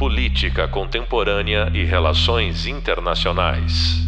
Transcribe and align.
Política 0.00 0.66
Contemporânea 0.66 1.70
e 1.74 1.84
Relações 1.84 2.66
Internacionais. 2.66 3.98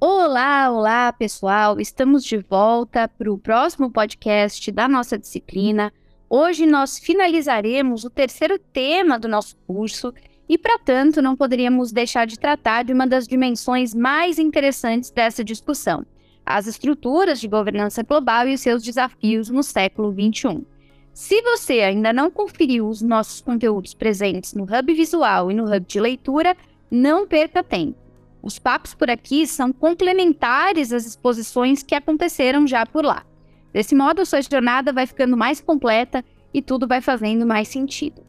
Olá, 0.00 0.70
olá 0.70 1.12
pessoal! 1.12 1.80
Estamos 1.80 2.22
de 2.22 2.36
volta 2.36 3.08
para 3.08 3.28
o 3.28 3.36
próximo 3.36 3.90
podcast 3.90 4.70
da 4.70 4.86
nossa 4.86 5.18
disciplina. 5.18 5.92
Hoje 6.28 6.64
nós 6.64 7.00
finalizaremos 7.00 8.04
o 8.04 8.10
terceiro 8.10 8.56
tema 8.56 9.18
do 9.18 9.26
nosso 9.26 9.56
curso 9.66 10.14
e, 10.48 10.56
para 10.56 10.78
tanto, 10.78 11.20
não 11.20 11.34
poderíamos 11.34 11.90
deixar 11.90 12.28
de 12.28 12.38
tratar 12.38 12.84
de 12.84 12.92
uma 12.92 13.04
das 13.04 13.26
dimensões 13.26 13.92
mais 13.92 14.38
interessantes 14.38 15.10
dessa 15.10 15.42
discussão: 15.42 16.06
as 16.46 16.68
estruturas 16.68 17.40
de 17.40 17.48
governança 17.48 18.04
global 18.04 18.46
e 18.46 18.54
os 18.54 18.60
seus 18.60 18.80
desafios 18.80 19.50
no 19.50 19.64
século 19.64 20.12
XXI. 20.12 20.69
Se 21.12 21.42
você 21.42 21.80
ainda 21.80 22.12
não 22.12 22.30
conferiu 22.30 22.88
os 22.88 23.02
nossos 23.02 23.40
conteúdos 23.40 23.94
presentes 23.94 24.54
no 24.54 24.64
Hub 24.64 24.94
Visual 24.94 25.50
e 25.50 25.54
no 25.54 25.64
Hub 25.64 25.80
de 25.86 26.00
Leitura, 26.00 26.56
não 26.90 27.26
perca 27.26 27.62
tempo. 27.62 27.98
Os 28.42 28.58
papos 28.58 28.94
por 28.94 29.10
aqui 29.10 29.46
são 29.46 29.72
complementares 29.72 30.92
às 30.92 31.04
exposições 31.04 31.82
que 31.82 31.94
aconteceram 31.94 32.66
já 32.66 32.86
por 32.86 33.04
lá. 33.04 33.24
Desse 33.72 33.94
modo, 33.94 34.24
sua 34.24 34.40
jornada 34.40 34.92
vai 34.92 35.06
ficando 35.06 35.36
mais 35.36 35.60
completa 35.60 36.24
e 36.52 36.62
tudo 36.62 36.88
vai 36.88 37.00
fazendo 37.00 37.46
mais 37.46 37.68
sentido. 37.68 38.22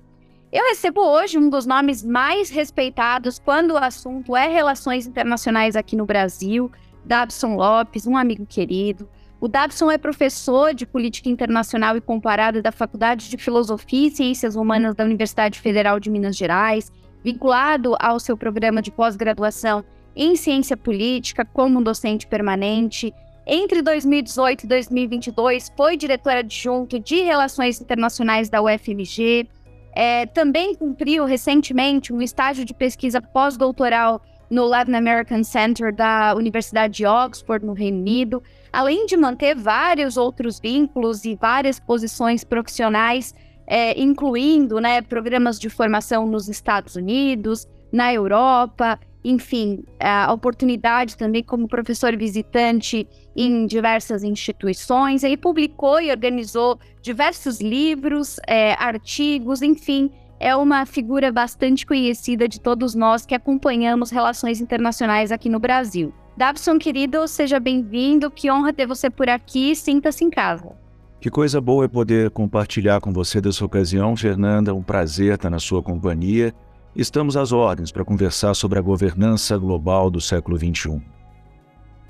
Eu 0.52 0.66
recebo 0.66 1.02
hoje 1.02 1.38
um 1.38 1.50
dos 1.50 1.66
nomes 1.66 2.04
mais 2.04 2.50
respeitados 2.50 3.40
quando 3.40 3.72
o 3.72 3.78
assunto 3.78 4.36
é 4.36 4.48
relações 4.48 5.08
internacionais 5.08 5.78
aqui 5.78 5.96
no 5.96 6.06
Brasil, 6.06 6.70
Dabson 7.06 7.56
Lopes, 7.56 8.06
um 8.06 8.18
amigo 8.18 8.46
querido. 8.46 9.08
O 9.42 9.48
Dabson 9.48 9.90
é 9.90 9.98
professor 9.98 10.72
de 10.72 10.86
Política 10.86 11.28
Internacional 11.28 11.98
e 11.98 12.02
Comparada 12.02 12.62
da 12.62 12.72
Faculdade 12.72 13.28
de 13.28 13.38
Filosofia 13.38 14.08
e 14.08 14.12
Ciências 14.12 14.56
Humanas 14.56 14.94
da 14.94 15.04
Universidade 15.04 15.60
Federal 15.60 16.00
de 16.00 16.12
Minas 16.12 16.38
Gerais, 16.38 16.92
vinculado 17.24 17.96
ao 18.00 18.20
seu 18.20 18.38
programa 18.38 18.84
de 18.84 18.92
pós-graduação 18.92 19.84
em 20.16 20.36
Ciência 20.36 20.78
Política 20.78 21.44
como 21.44 21.84
docente 21.84 22.28
permanente. 22.28 23.12
Entre 23.48 23.82
2018 23.82 24.66
e 24.66 24.68
2022, 24.68 25.72
foi 25.76 25.98
diretor 25.98 26.34
adjunto 26.34 27.00
de 27.00 27.22
Relações 27.24 27.82
Internacionais 27.82 28.48
da 28.48 28.62
UFMG. 28.62 29.50
É, 29.96 30.28
também 30.28 30.76
cumpriu 30.76 31.26
recentemente 31.26 32.14
um 32.14 32.22
estágio 32.22 32.64
de 32.64 32.76
pesquisa 32.76 33.20
pós-doutoral 33.20 34.22
no 34.52 34.66
Latin 34.66 34.94
American 34.94 35.44
Center 35.44 35.92
da 35.96 36.36
Universidade 36.36 36.98
de 36.98 37.08
Oxford, 37.08 37.66
no 37.66 37.74
Reino 37.74 37.98
Unido, 37.98 38.44
além 38.72 39.06
de 39.06 39.18
manter 39.18 39.56
vários 39.56 40.18
outros 40.18 40.60
vínculos 40.60 41.26
e 41.26 41.36
várias 41.36 41.80
posições 41.80 42.44
profissionais, 42.44 43.34
é, 43.68 44.00
incluindo 44.00 44.80
né, 44.80 45.02
programas 45.02 45.60
de 45.60 45.70
formação 45.70 46.26
nos 46.26 46.48
Estados 46.48 46.96
Unidos, 46.96 47.68
na 47.92 48.14
Europa, 48.14 49.00
enfim, 49.24 49.84
a 50.00 50.32
oportunidade 50.34 51.16
também 51.16 51.44
como 51.44 51.68
professor 51.68 52.16
visitante 52.18 53.08
em 53.36 53.66
diversas 53.68 54.24
instituições. 54.24 55.24
Ele 55.24 55.38
publicou 55.38 56.02
e 56.02 56.10
organizou 56.10 56.80
diversos 57.02 57.62
livros, 57.62 58.40
é, 58.48 58.74
artigos, 58.74 59.62
enfim, 59.62 60.10
é 60.40 60.56
uma 60.56 60.88
figura 60.88 61.32
bastante 61.32 61.86
conhecida 61.86 62.48
de 62.48 62.60
todos 62.60 62.96
nós 62.96 63.26
que 63.26 63.36
acompanhamos 63.36 64.10
relações 64.10 64.60
internacionais 64.60 65.32
aqui 65.32 65.50
no 65.50 65.60
Brasil. 65.60 66.12
Dabson, 66.42 66.80
querido, 66.80 67.28
seja 67.28 67.60
bem-vindo. 67.60 68.32
Que 68.32 68.50
honra 68.50 68.74
ter 68.74 68.88
você 68.88 69.12
por 69.12 69.30
aqui. 69.30 69.76
Sinta-se 69.76 70.26
em 70.26 70.30
casa. 70.32 70.76
Que 71.20 71.30
coisa 71.30 71.62
boa 71.62 71.86
é 71.86 71.88
poder 71.88 72.32
compartilhar 72.32 73.00
com 73.00 73.14
você 73.14 73.40
dessa 73.40 73.64
ocasião, 73.64 74.18
Fernanda. 74.18 74.74
Um 74.74 74.82
prazer 74.82 75.36
estar 75.36 75.52
na 75.52 75.60
sua 75.60 75.84
companhia. 75.84 76.52
Estamos 76.96 77.38
às 77.38 77.52
ordens 77.52 77.92
para 77.92 78.04
conversar 78.04 78.56
sobre 78.56 78.80
a 78.80 78.82
governança 78.82 79.56
global 79.56 80.10
do 80.10 80.20
século 80.20 80.58
XXI. 80.58 81.00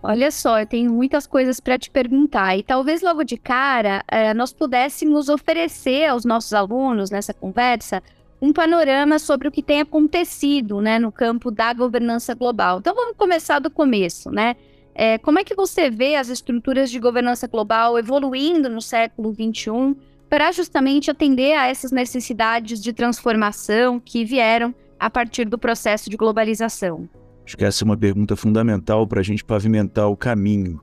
Olha 0.01 0.31
só, 0.31 0.61
eu 0.61 0.65
tenho 0.65 0.93
muitas 0.93 1.27
coisas 1.27 1.59
para 1.59 1.77
te 1.77 1.91
perguntar 1.91 2.55
e 2.55 2.63
talvez 2.63 3.01
logo 3.01 3.25
de 3.25 3.35
cara 3.35 4.01
eh, 4.07 4.33
nós 4.33 4.53
pudéssemos 4.53 5.27
oferecer 5.27 6.05
aos 6.05 6.23
nossos 6.23 6.53
alunos 6.53 7.11
nessa 7.11 7.33
conversa 7.33 8.01
um 8.41 8.51
panorama 8.51 9.19
sobre 9.19 9.47
o 9.47 9.51
que 9.51 9.61
tem 9.61 9.81
acontecido 9.81 10.81
né, 10.81 10.97
no 10.97 11.11
campo 11.11 11.51
da 11.51 11.71
governança 11.73 12.33
global. 12.33 12.79
Então 12.79 12.95
vamos 12.95 13.15
começar 13.15 13.59
do 13.59 13.69
começo, 13.69 14.31
né? 14.31 14.55
É, 14.95 15.17
como 15.19 15.39
é 15.39 15.43
que 15.43 15.55
você 15.55 15.89
vê 15.89 16.15
as 16.15 16.27
estruturas 16.27 16.89
de 16.89 16.99
governança 16.99 17.47
global 17.47 17.97
evoluindo 17.97 18.69
no 18.69 18.81
século 18.81 19.33
XXI 19.33 19.95
para 20.29 20.51
justamente 20.51 21.09
atender 21.09 21.53
a 21.53 21.67
essas 21.67 21.91
necessidades 21.91 22.81
de 22.81 22.91
transformação 22.91 23.99
que 23.99 24.25
vieram 24.25 24.73
a 24.99 25.09
partir 25.09 25.45
do 25.45 25.57
processo 25.57 26.09
de 26.09 26.17
globalização? 26.17 27.07
Acho 27.45 27.55
que 27.55 27.63
essa 27.63 27.83
é 27.83 27.85
uma 27.85 27.97
pergunta 27.97 28.35
fundamental 28.35 29.07
para 29.07 29.19
a 29.21 29.23
gente 29.23 29.45
pavimentar 29.45 30.09
o 30.09 30.17
caminho. 30.17 30.81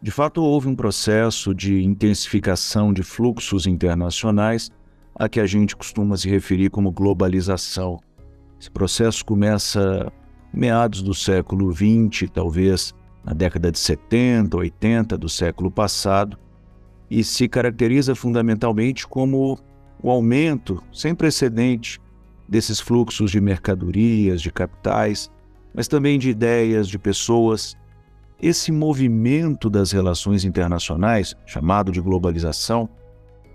De 0.00 0.10
fato, 0.10 0.42
houve 0.42 0.68
um 0.68 0.74
processo 0.74 1.54
de 1.54 1.82
intensificação 1.82 2.92
de 2.92 3.02
fluxos 3.02 3.66
internacionais 3.66 4.70
a 5.14 5.28
que 5.28 5.40
a 5.40 5.46
gente 5.46 5.76
costuma 5.76 6.16
se 6.16 6.28
referir 6.28 6.70
como 6.70 6.90
globalização. 6.90 8.00
Esse 8.60 8.70
processo 8.70 9.24
começa 9.24 10.12
meados 10.52 11.02
do 11.02 11.14
século 11.14 11.72
XX, 11.72 12.30
talvez 12.32 12.94
na 13.24 13.32
década 13.32 13.70
de 13.70 13.78
70, 13.78 14.56
80 14.56 15.16
do 15.16 15.28
século 15.28 15.70
passado, 15.70 16.38
e 17.10 17.22
se 17.22 17.48
caracteriza 17.48 18.14
fundamentalmente 18.14 19.06
como 19.06 19.58
o 20.02 20.10
aumento 20.10 20.82
sem 20.92 21.14
precedente 21.14 22.00
desses 22.48 22.80
fluxos 22.80 23.30
de 23.30 23.40
mercadorias, 23.40 24.42
de 24.42 24.50
capitais, 24.50 25.30
mas 25.74 25.88
também 25.88 26.18
de 26.18 26.30
ideias, 26.30 26.88
de 26.88 26.98
pessoas. 26.98 27.76
Esse 28.40 28.72
movimento 28.72 29.70
das 29.70 29.92
relações 29.92 30.44
internacionais, 30.44 31.34
chamado 31.46 31.92
de 31.92 32.00
globalização, 32.00 32.88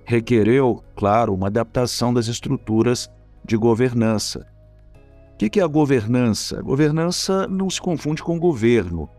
requereu, 0.07 0.81
claro, 0.95 1.33
uma 1.33 1.47
adaptação 1.47 2.13
das 2.13 2.27
estruturas 2.27 3.11
de 3.43 3.57
governança. 3.57 4.47
O 5.33 5.35
que 5.37 5.59
é 5.59 5.63
a 5.63 5.67
governança? 5.67 6.59
A 6.59 6.61
governança 6.61 7.45
não 7.45 7.69
se 7.69 7.81
confunde 7.81 8.23
com 8.23 8.39
governo. 8.39 9.09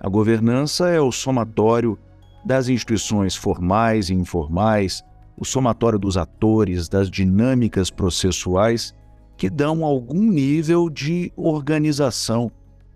A 0.00 0.08
governança 0.08 0.88
é 0.88 0.98
o 0.98 1.12
somatório 1.12 1.98
das 2.42 2.70
instituições 2.70 3.36
formais 3.36 4.08
e 4.08 4.14
informais, 4.14 5.04
o 5.36 5.44
somatório 5.44 5.98
dos 5.98 6.16
atores, 6.16 6.88
das 6.88 7.10
dinâmicas 7.10 7.90
processuais 7.90 8.94
que 9.36 9.50
dão 9.50 9.84
algum 9.84 10.22
nível 10.22 10.88
de 10.88 11.30
organização, 11.36 12.50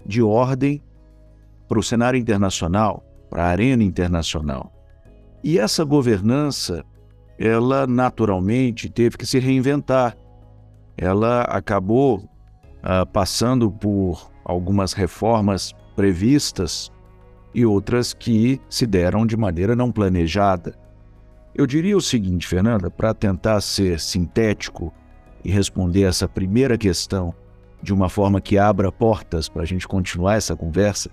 de 0.04 0.22
ordem 0.22 0.82
para 1.68 1.78
o 1.78 1.82
cenário 1.82 2.18
internacional, 2.18 3.04
para 3.28 3.44
a 3.44 3.48
arena 3.48 3.84
internacional. 3.84 4.72
E 5.42 5.58
essa 5.58 5.84
governança 5.84 6.82
ela 7.38 7.86
naturalmente 7.86 8.88
teve 8.88 9.16
que 9.16 9.26
se 9.26 9.38
reinventar. 9.38 10.16
Ela 10.96 11.42
acabou 11.42 12.28
ah, 12.82 13.04
passando 13.04 13.70
por 13.70 14.30
algumas 14.44 14.92
reformas 14.92 15.72
previstas 15.96 16.92
e 17.54 17.64
outras 17.64 18.12
que 18.12 18.60
se 18.68 18.86
deram 18.86 19.26
de 19.26 19.36
maneira 19.36 19.74
não 19.74 19.90
planejada. 19.90 20.76
Eu 21.54 21.66
diria 21.66 21.96
o 21.96 22.00
seguinte, 22.00 22.46
Fernanda, 22.46 22.90
para 22.90 23.14
tentar 23.14 23.60
ser 23.60 24.00
sintético 24.00 24.92
e 25.44 25.50
responder 25.50 26.02
essa 26.02 26.28
primeira 26.28 26.76
questão 26.76 27.34
de 27.80 27.92
uma 27.92 28.08
forma 28.08 28.40
que 28.40 28.58
abra 28.58 28.90
portas 28.90 29.48
para 29.48 29.62
a 29.62 29.66
gente 29.66 29.86
continuar 29.86 30.36
essa 30.36 30.56
conversa, 30.56 31.10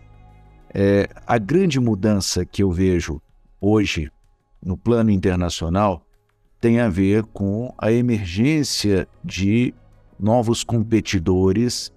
é, 0.73 1.07
a 1.27 1.37
grande 1.37 1.79
mudança 1.79 2.45
que 2.45 2.63
eu 2.63 2.71
vejo 2.71 3.21
hoje 3.59 4.09
no 4.63 4.77
plano 4.77 5.11
internacional 5.11 6.05
tem 6.61 6.79
a 6.79 6.87
ver 6.87 7.23
com 7.33 7.73
a 7.75 7.91
emergência 7.91 9.07
de 9.25 9.73
novos 10.19 10.63
competidores, 10.63 11.91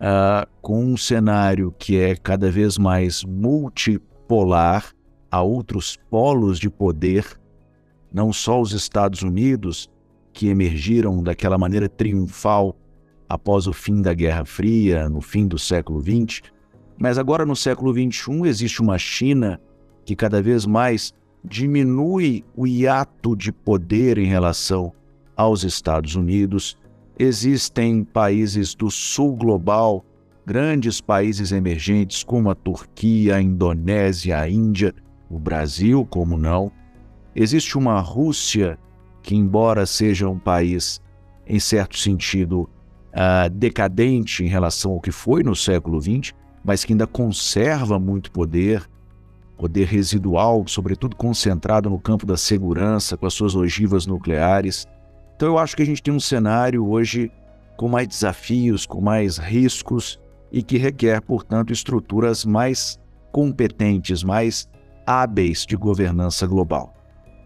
uh, 0.00 0.48
com 0.62 0.82
um 0.82 0.96
cenário 0.96 1.72
que 1.78 1.98
é 1.98 2.16
cada 2.16 2.50
vez 2.50 2.78
mais 2.78 3.22
multipolar, 3.22 4.92
a 5.30 5.42
outros 5.42 5.96
polos 6.10 6.58
de 6.58 6.68
poder, 6.70 7.38
não 8.12 8.32
só 8.32 8.60
os 8.60 8.72
Estados 8.72 9.22
Unidos, 9.22 9.88
que 10.32 10.48
emergiram 10.48 11.22
daquela 11.22 11.58
maneira 11.58 11.88
triunfal 11.88 12.74
após 13.28 13.66
o 13.66 13.72
fim 13.72 14.00
da 14.00 14.14
Guerra 14.14 14.44
Fria, 14.44 15.08
no 15.08 15.20
fim 15.20 15.46
do 15.46 15.58
século 15.58 16.00
XX, 16.00 16.40
mas 16.98 17.18
agora 17.18 17.44
no 17.44 17.54
século 17.54 17.92
XXI 17.92 18.48
existe 18.48 18.80
uma 18.80 18.98
China 18.98 19.60
que 20.04 20.16
cada 20.16 20.42
vez 20.42 20.66
mais 20.66 21.14
diminui 21.44 22.44
o 22.54 22.66
hiato 22.66 23.36
de 23.36 23.52
poder 23.52 24.18
em 24.18 24.26
relação 24.26 24.92
aos 25.36 25.64
Estados 25.64 26.14
Unidos. 26.14 26.76
Existem 27.18 28.04
países 28.04 28.74
do 28.74 28.90
sul 28.90 29.36
global, 29.36 30.04
grandes 30.44 31.00
países 31.00 31.52
emergentes 31.52 32.22
como 32.22 32.50
a 32.50 32.54
Turquia, 32.54 33.36
a 33.36 33.42
Indonésia, 33.42 34.38
a 34.38 34.48
Índia, 34.48 34.94
o 35.28 35.38
Brasil, 35.38 36.06
como 36.10 36.36
não. 36.36 36.70
Existe 37.34 37.78
uma 37.78 38.00
Rússia 38.00 38.78
que, 39.22 39.34
embora 39.36 39.86
seja 39.86 40.28
um 40.28 40.38
país 40.38 41.00
em 41.46 41.58
certo 41.58 41.98
sentido, 41.98 42.68
uh, 43.10 43.50
decadente 43.50 44.44
em 44.44 44.48
relação 44.48 44.92
ao 44.92 45.00
que 45.00 45.12
foi 45.12 45.42
no 45.42 45.54
século 45.54 46.00
XX, 46.00 46.32
mas 46.64 46.84
que 46.84 46.92
ainda 46.92 47.06
conserva 47.06 47.98
muito 47.98 48.30
poder, 48.30 48.88
poder 49.60 49.86
residual, 49.86 50.64
sobretudo 50.66 51.14
concentrado 51.14 51.90
no 51.90 52.00
campo 52.00 52.24
da 52.24 52.38
segurança, 52.38 53.14
com 53.14 53.26
as 53.26 53.34
suas 53.34 53.54
ogivas 53.54 54.06
nucleares. 54.06 54.88
Então 55.36 55.48
eu 55.48 55.58
acho 55.58 55.76
que 55.76 55.82
a 55.82 55.86
gente 55.86 56.02
tem 56.02 56.14
um 56.14 56.18
cenário 56.18 56.88
hoje 56.88 57.30
com 57.76 57.86
mais 57.86 58.08
desafios, 58.08 58.86
com 58.86 59.02
mais 59.02 59.36
riscos 59.36 60.18
e 60.50 60.62
que 60.62 60.78
requer, 60.78 61.20
portanto, 61.20 61.74
estruturas 61.74 62.42
mais 62.42 62.98
competentes, 63.30 64.24
mais 64.24 64.66
hábeis 65.06 65.66
de 65.66 65.76
governança 65.76 66.46
global. 66.46 66.94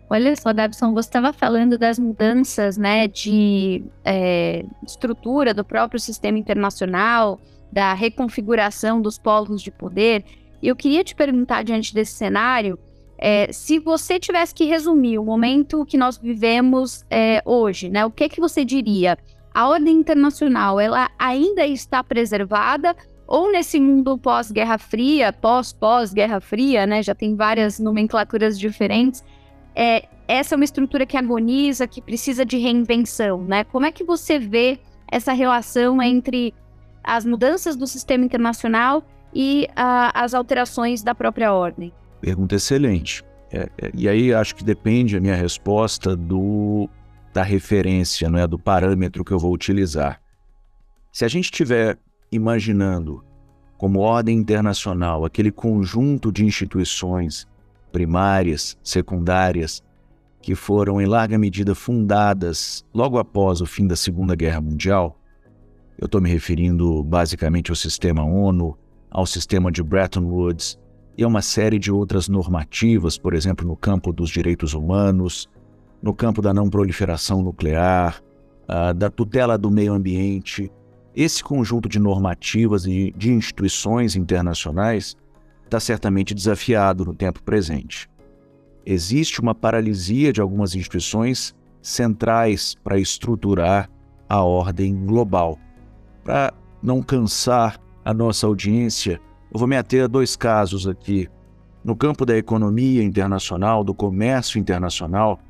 Olha 0.08 0.37
só, 0.37 0.52
Dabson, 0.52 0.94
você 0.94 1.08
estava 1.08 1.32
falando 1.32 1.76
das 1.76 1.99
mudanças 1.99 2.76
né, 2.76 3.08
de 3.08 3.84
é, 4.05 4.64
estrutura 4.87 5.52
do 5.52 5.64
próprio 5.64 5.99
sistema 5.99 6.38
internacional, 6.38 7.40
da 7.72 7.93
reconfiguração 7.93 9.02
dos 9.02 9.19
polos 9.19 9.61
de 9.61 9.72
poder. 9.72 10.25
E 10.64 10.69
eu 10.69 10.75
queria 10.75 11.05
te 11.05 11.14
perguntar, 11.14 11.62
diante 11.62 11.93
desse 11.93 12.14
cenário, 12.14 12.78
é, 13.19 13.52
se 13.52 13.78
você 13.78 14.19
tivesse 14.19 14.55
que 14.55 14.64
resumir 14.64 15.19
o 15.19 15.25
momento 15.25 15.84
que 15.84 15.99
nós 15.99 16.16
vivemos 16.16 17.05
é, 17.11 17.43
hoje, 17.44 17.90
né, 17.90 18.05
o 18.06 18.11
que, 18.11 18.28
que 18.31 18.40
você 18.40 18.64
diria? 18.64 19.19
a 19.55 19.69
ordem 19.69 19.94
internacional 19.94 20.81
ela 20.81 21.08
ainda 21.16 21.64
está 21.64 22.02
preservada 22.02 22.96
ou 23.26 23.52
nesse 23.52 23.81
mundo 23.81 24.19
pós-Guerra 24.19 24.76
Fria, 24.76 25.32
pós-pós-Guerra 25.32 26.40
Fria, 26.40 26.87
né, 26.87 27.02
já 27.02 27.14
tem 27.14 27.37
várias 27.37 27.78
nomenclaturas 27.78 28.58
diferentes, 28.58 29.25
é, 29.75 30.06
essa 30.26 30.55
é 30.55 30.56
uma 30.56 30.64
estrutura 30.64 31.06
que 31.06 31.16
agoniza, 31.16 31.87
que 31.87 32.02
precisa 32.02 32.44
de 32.44 32.56
reinvenção, 32.58 33.43
né? 33.43 33.64
Como 33.64 33.84
é 33.87 33.93
que 33.93 34.05
você 34.05 34.38
vê 34.38 34.78
essa 35.11 35.32
relação 35.32 36.00
entre 36.00 36.55
as 37.02 37.25
mudanças 37.25 37.76
do 37.76 37.87
sistema 37.87 38.25
internacional 38.25 39.05
e 39.35 39.67
uh, 39.71 40.11
as 40.15 40.35
alterações 40.35 41.03
da 41.03 41.15
própria 41.15 41.53
ordem? 41.53 41.93
Pergunta 42.21 42.55
excelente. 42.55 43.25
É, 43.51 43.69
é, 43.79 43.91
e 43.95 44.09
aí 44.09 44.33
acho 44.33 44.55
que 44.55 44.65
depende 44.65 45.17
a 45.17 45.21
minha 45.21 45.37
resposta 45.37 46.17
do 46.17 46.89
da 47.33 47.43
referência, 47.43 48.31
não 48.31 48.39
é 48.39 48.47
do 48.47 48.57
parâmetro 48.57 49.25
que 49.25 49.33
eu 49.33 49.39
vou 49.41 49.53
utilizar. 49.53 50.21
Se 51.13 51.25
a 51.25 51.29
gente 51.29 51.47
estiver 51.47 51.99
imaginando 52.31 53.25
como 53.77 53.99
ordem 53.99 54.39
internacional 54.39 55.25
aquele 55.25 55.51
conjunto 55.51 56.31
de 56.31 56.45
instituições 56.45 57.47
primárias, 57.91 58.77
secundárias, 58.83 59.83
que 60.41 60.55
foram 60.55 61.01
em 61.01 61.07
larga 61.07 61.39
medida 61.39 61.75
fundadas 61.75 62.85
logo 62.95 63.19
após 63.19 63.61
o 63.61 63.67
fim 63.67 63.87
da 63.87 63.97
Segunda 63.97 64.35
Guerra 64.37 64.61
Mundial, 64.61 65.19
eu 65.99 66.07
estou 66.07 66.21
me 66.21 66.29
referindo 66.29 67.03
basicamente 67.03 67.71
ao 67.71 67.77
sistema 67.77 68.25
ONU, 68.25 68.77
ao 69.14 69.25
sistema 69.25 69.70
de 69.70 69.81
Bretton 69.81 70.25
Woods 70.25 70.76
e 71.16 71.22
a 71.22 71.28
uma 71.28 71.40
série 71.40 71.78
de 71.78 71.93
outras 71.93 72.28
normativas, 72.28 73.16
por 73.16 73.32
exemplo, 73.32 73.64
no 73.64 73.76
campo 73.76 74.12
dos 74.12 74.28
direitos 74.28 74.75
humanos, 74.75 75.49
no 76.02 76.12
campo 76.12 76.43
da 76.43 76.52
não 76.52 76.69
proliferação 76.69 77.40
nuclear, 77.40 78.20
uh, 78.64 78.93
da 78.93 79.08
tutela 79.08 79.56
do 79.56 79.70
meio 79.70 79.94
ambiente. 79.94 80.70
Esse 81.14 81.44
conjunto 81.44 81.88
de 81.88 82.00
normativas 82.00 82.87
e 82.87 83.14
de 83.16 83.32
instituições 83.32 84.16
internacionais 84.16 85.16
está 85.64 85.78
certamente 85.78 86.34
desafiado 86.34 87.05
no 87.05 87.14
tempo 87.14 87.40
presente. 87.44 88.11
Existe 88.84 89.40
uma 89.40 89.55
paralisia 89.55 90.32
de 90.32 90.40
algumas 90.40 90.75
instituições 90.75 91.55
centrais 91.81 92.75
para 92.82 92.99
estruturar 92.99 93.88
a 94.28 94.43
ordem 94.43 95.06
global. 95.06 95.56
Para 96.25 96.52
não 96.82 97.00
cansar 97.00 97.78
a 98.05 98.12
nossa 98.12 98.47
audiência, 98.47 99.21
eu 99.53 99.59
vou 99.59 99.67
me 99.67 99.77
ater 99.77 100.05
a 100.05 100.06
dois 100.06 100.37
casos 100.37 100.87
aqui. 100.87 101.29
No 101.83 101.97
campo 101.97 102.27
da 102.27 102.37
economia 102.37 103.03
internacional, 103.03 103.83
do 103.83 103.95
comércio 103.95 104.59
internacional, 104.59 105.41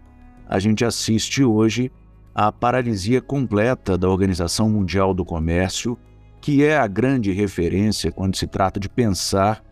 a 0.49 0.59
gente 0.59 0.85
assiste 0.85 1.43
hoje 1.43 1.91
à 2.35 2.53
paralisia 2.53 3.21
completa 3.21 3.99
da 3.99 4.09
Organização 4.09 4.69
Mundial 4.69 5.12
do 5.15 5.25
Comércio, 5.25 5.99
que 6.41 6.65
é 6.65 6.77
a 6.77 6.87
grande 6.87 7.33
referência 7.33 8.12
quando 8.12 8.37
se 8.37 8.47
trata 8.47 8.79
de 8.79 8.89
pensar 8.89 9.62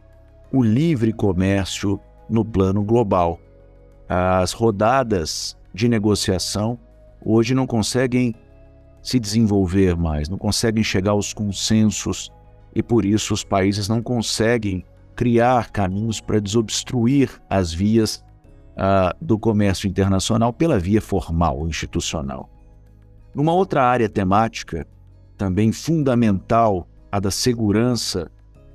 o 0.53 0.63
livre 0.63 1.13
comércio 1.13 2.01
no 2.29 2.45
plano 2.45 2.83
global. 2.83 3.39
As 4.09 4.53
rodadas 4.53 5.57
de 5.73 5.89
negociação 5.89 6.79
hoje 7.25 7.55
não 7.55 7.67
conseguem 7.67 8.35
se 9.03 9.19
desenvolver 9.19 9.97
mais, 9.97 10.29
não 10.29 10.39
conseguem 10.39 10.83
chegar 10.83 11.13
aos 11.13 11.33
consensos 11.33 12.33
e 12.75 12.83
por 12.83 13.05
isso 13.05 13.35
os 13.35 13.45
países 13.45 13.89
não 13.89 14.03
conseguem 14.03 14.85
criar 15.15 15.71
caminhos 15.71 16.21
para 16.21 16.41
desobstruir 16.41 17.31
as 17.49 17.73
vias 17.73 18.25
uh, 18.73 19.15
do 19.21 19.39
comércio 19.39 19.89
internacional 19.89 20.53
pela 20.53 20.79
via 20.79 21.01
formal, 21.01 21.67
institucional. 21.69 22.49
Numa 23.35 23.53
outra 23.53 23.83
área 23.85 24.09
temática, 24.09 24.87
também 25.37 25.73
fundamental, 25.73 26.89
a 27.11 27.21
da 27.21 27.31
segurança, 27.31 28.31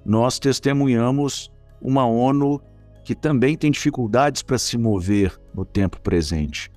nós 0.06 0.40
testemunhamos 0.40 1.52
uma 1.82 2.06
ONU 2.06 2.62
que 3.04 3.16
também 3.16 3.58
tem 3.58 3.72
dificuldades 3.72 4.44
para 4.44 4.58
se 4.58 4.78
mover 4.78 5.40
no 5.54 5.64
tempo 5.64 6.02
presente. 6.02 6.70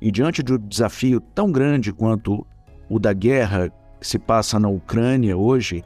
E 0.00 0.10
diante 0.10 0.42
de 0.42 0.54
um 0.54 0.58
desafio 0.58 1.20
tão 1.20 1.52
grande 1.52 1.92
quanto 1.92 2.46
o 2.88 2.98
da 2.98 3.12
guerra 3.12 3.70
que 4.00 4.06
se 4.06 4.18
passa 4.18 4.58
na 4.58 4.68
Ucrânia 4.68 5.36
hoje, 5.36 5.84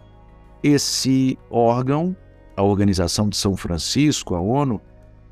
esse 0.62 1.38
órgão, 1.50 2.16
a 2.56 2.62
Organização 2.62 3.28
de 3.28 3.36
São 3.36 3.56
Francisco, 3.56 4.34
a 4.34 4.40
ONU, 4.40 4.80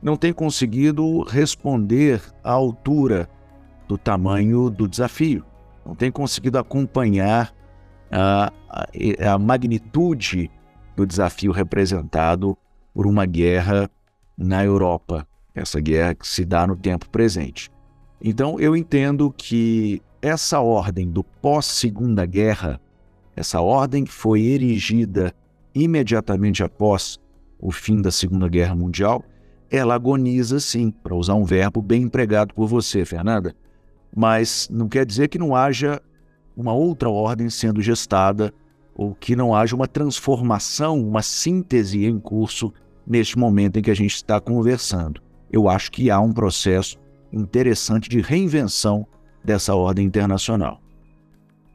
não 0.02 0.16
tem 0.16 0.32
conseguido 0.32 1.22
responder 1.22 2.22
à 2.44 2.52
altura 2.52 3.28
do 3.88 3.98
tamanho 3.98 4.70
do 4.70 4.86
desafio, 4.86 5.44
não 5.84 5.94
tem 5.94 6.10
conseguido 6.10 6.58
acompanhar 6.58 7.54
a, 8.10 8.52
a, 8.68 9.34
a 9.34 9.38
magnitude 9.38 10.50
do 10.94 11.06
desafio 11.06 11.52
representado 11.52 12.56
por 12.94 13.06
uma 13.06 13.26
guerra 13.26 13.90
na 14.36 14.64
Europa, 14.64 15.26
essa 15.54 15.80
guerra 15.80 16.14
que 16.14 16.26
se 16.26 16.44
dá 16.44 16.66
no 16.66 16.76
tempo 16.76 17.08
presente. 17.08 17.70
Então, 18.20 18.58
eu 18.58 18.76
entendo 18.76 19.32
que 19.36 20.02
essa 20.22 20.60
ordem 20.60 21.08
do 21.10 21.22
pós-segunda 21.22 22.24
guerra, 22.26 22.80
essa 23.36 23.60
ordem 23.60 24.06
foi 24.06 24.40
erigida 24.42 25.32
imediatamente 25.74 26.64
após 26.64 27.20
o 27.60 27.70
fim 27.70 28.00
da 28.00 28.10
Segunda 28.10 28.48
Guerra 28.48 28.74
Mundial, 28.74 29.22
ela 29.70 29.94
agoniza 29.94 30.58
sim, 30.58 30.90
para 30.90 31.14
usar 31.14 31.34
um 31.34 31.44
verbo 31.44 31.82
bem 31.82 32.02
empregado 32.02 32.54
por 32.54 32.66
você, 32.66 33.04
Fernanda. 33.04 33.54
Mas 34.14 34.68
não 34.70 34.88
quer 34.88 35.04
dizer 35.04 35.28
que 35.28 35.38
não 35.38 35.54
haja 35.54 36.00
uma 36.56 36.72
outra 36.72 37.10
ordem 37.10 37.50
sendo 37.50 37.82
gestada 37.82 38.54
ou 38.94 39.14
que 39.14 39.36
não 39.36 39.54
haja 39.54 39.76
uma 39.76 39.86
transformação, 39.86 40.98
uma 40.98 41.20
síntese 41.20 42.06
em 42.06 42.18
curso 42.18 42.72
neste 43.06 43.38
momento 43.38 43.78
em 43.78 43.82
que 43.82 43.90
a 43.90 43.94
gente 43.94 44.14
está 44.14 44.40
conversando. 44.40 45.20
Eu 45.52 45.68
acho 45.68 45.92
que 45.92 46.10
há 46.10 46.18
um 46.18 46.32
processo 46.32 46.96
interessante 47.30 48.08
de 48.08 48.20
reinvenção 48.20 49.06
dessa 49.44 49.74
ordem 49.74 50.06
internacional. 50.06 50.80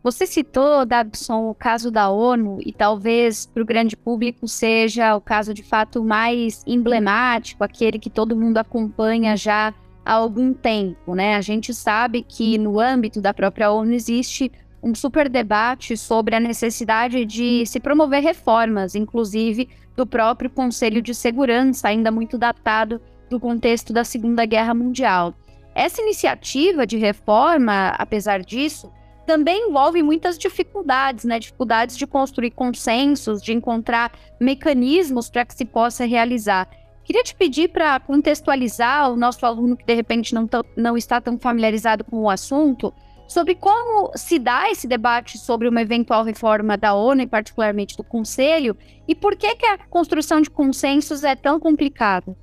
Você 0.03 0.25
citou, 0.25 0.83
Dabson, 0.83 1.49
o 1.49 1.53
caso 1.53 1.91
da 1.91 2.09
ONU, 2.09 2.57
e 2.65 2.73
talvez 2.73 3.45
para 3.45 3.61
o 3.61 3.65
grande 3.65 3.95
público 3.95 4.47
seja 4.47 5.15
o 5.15 5.21
caso 5.21 5.53
de 5.53 5.61
fato 5.61 6.03
mais 6.03 6.63
emblemático, 6.65 7.63
aquele 7.63 7.99
que 7.99 8.09
todo 8.09 8.35
mundo 8.35 8.57
acompanha 8.57 9.37
já 9.37 9.71
há 10.03 10.13
algum 10.13 10.53
tempo, 10.53 11.13
né? 11.13 11.35
A 11.35 11.41
gente 11.41 11.71
sabe 11.71 12.25
que 12.27 12.57
no 12.57 12.79
âmbito 12.79 13.21
da 13.21 13.31
própria 13.31 13.71
ONU 13.71 13.93
existe 13.93 14.51
um 14.81 14.95
super 14.95 15.29
debate 15.29 15.95
sobre 15.95 16.35
a 16.35 16.39
necessidade 16.39 17.23
de 17.23 17.63
se 17.67 17.79
promover 17.79 18.23
reformas, 18.23 18.95
inclusive 18.95 19.69
do 19.95 20.07
próprio 20.07 20.49
Conselho 20.49 20.99
de 20.99 21.13
Segurança, 21.13 21.87
ainda 21.87 22.09
muito 22.09 22.39
datado 22.39 22.99
do 23.29 23.39
contexto 23.39 23.93
da 23.93 24.03
Segunda 24.03 24.47
Guerra 24.47 24.73
Mundial. 24.73 25.35
Essa 25.75 26.01
iniciativa 26.01 26.87
de 26.87 26.97
reforma, 26.97 27.89
apesar 27.89 28.41
disso, 28.41 28.91
também 29.25 29.69
envolve 29.69 30.01
muitas 30.03 30.37
dificuldades, 30.37 31.25
né? 31.25 31.39
Dificuldades 31.39 31.97
de 31.97 32.07
construir 32.07 32.51
consensos, 32.51 33.41
de 33.41 33.53
encontrar 33.53 34.11
mecanismos 34.39 35.29
para 35.29 35.45
que 35.45 35.53
se 35.53 35.65
possa 35.65 36.05
realizar. 36.05 36.69
Queria 37.03 37.23
te 37.23 37.35
pedir 37.35 37.69
para 37.69 37.99
contextualizar 37.99 39.11
o 39.11 39.17
nosso 39.17 39.45
aluno 39.45 39.75
que 39.75 39.85
de 39.85 39.93
repente 39.93 40.33
não, 40.33 40.47
não 40.77 40.95
está 40.95 41.19
tão 41.19 41.37
familiarizado 41.37 42.03
com 42.03 42.21
o 42.21 42.29
assunto, 42.29 42.93
sobre 43.27 43.55
como 43.55 44.11
se 44.15 44.37
dá 44.37 44.69
esse 44.69 44.85
debate 44.85 45.37
sobre 45.37 45.67
uma 45.67 45.81
eventual 45.81 46.23
reforma 46.23 46.77
da 46.77 46.93
ONU, 46.93 47.21
e 47.21 47.27
particularmente 47.27 47.95
do 47.95 48.03
Conselho, 48.03 48.75
e 49.07 49.15
por 49.15 49.35
que, 49.37 49.55
que 49.55 49.65
a 49.65 49.77
construção 49.77 50.41
de 50.41 50.49
consensos 50.49 51.23
é 51.23 51.35
tão 51.35 51.59
complicada. 51.59 52.35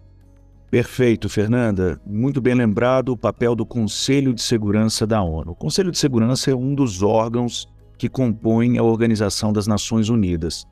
Perfeito, 0.71 1.31
Fernanda. 1.31 1.99
Muito 2.05 2.43
bem 2.43 2.55
lembrado 2.55 3.09
o 3.09 3.17
papel 3.17 3.55
do 3.55 3.65
Conselho 3.65 4.35
de 4.35 4.43
Segurança 4.43 5.07
da 5.07 5.23
ONU. 5.23 5.53
O 5.53 5.55
Conselho 5.55 5.91
de 5.91 5.97
Segurança 5.97 6.51
é 6.51 6.55
um 6.55 6.75
dos 6.75 7.03
órgãos 7.03 7.67
que 7.97 8.07
compõem 8.07 8.77
a 8.77 8.83
Organização 8.83 9.51
das 9.51 9.67
Nações 9.67 10.11
Unidas. 10.11 10.67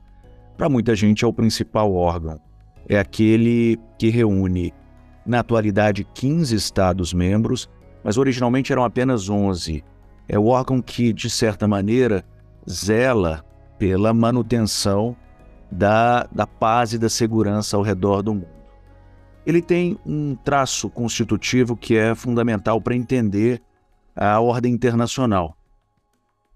Para 0.55 0.69
muita 0.69 0.95
gente 0.95 1.25
é 1.25 1.27
o 1.27 1.33
principal 1.33 1.95
órgão. 1.95 2.39
É 2.87 2.99
aquele 2.99 3.79
que 3.97 4.09
reúne, 4.09 4.71
na 5.25 5.39
atualidade, 5.39 6.07
15 6.13 6.55
Estados-membros, 6.55 7.67
mas 8.03 8.19
originalmente 8.19 8.71
eram 8.71 8.83
apenas 8.83 9.29
11. 9.29 9.83
É 10.29 10.37
o 10.37 10.45
órgão 10.45 10.79
que, 10.79 11.11
de 11.11 11.27
certa 11.27 11.67
maneira, 11.67 12.23
zela 12.69 13.43
pela 13.79 14.13
manutenção 14.13 15.15
da, 15.71 16.27
da 16.31 16.45
paz 16.45 16.93
e 16.93 16.99
da 16.99 17.09
segurança 17.09 17.75
ao 17.75 17.81
redor 17.81 18.21
do 18.21 18.35
mundo 18.35 18.56
ele 19.47 19.61
tem 19.61 19.97
um 20.05 20.35
traço 20.35 20.89
constitutivo 20.89 21.77
que 21.77 21.95
é 21.95 22.13
fundamental 22.13 22.81
para 22.81 22.93
entender 22.93 23.61
a 24.13 24.41
ordem 24.41 24.73
internacional. 24.73 25.55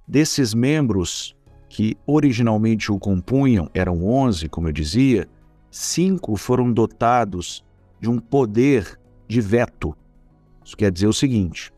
Desses 0.06 0.54
membros 0.54 1.34
que 1.70 1.96
originalmente 2.06 2.92
o 2.92 3.00
compunham, 3.00 3.70
eram 3.74 4.06
11, 4.06 4.50
como 4.50 4.68
eu 4.68 4.74
dizia, 4.74 5.26
cinco 5.72 6.36
foram 6.36 6.70
dotados 6.70 7.64
de 7.98 8.10
um 8.10 8.20
poder 8.20 9.00
de 9.26 9.40
veto. 9.40 9.96
Isso 10.62 10.76
quer 10.76 10.92
dizer 10.92 11.08
o 11.08 11.14
seguinte: 11.14 11.72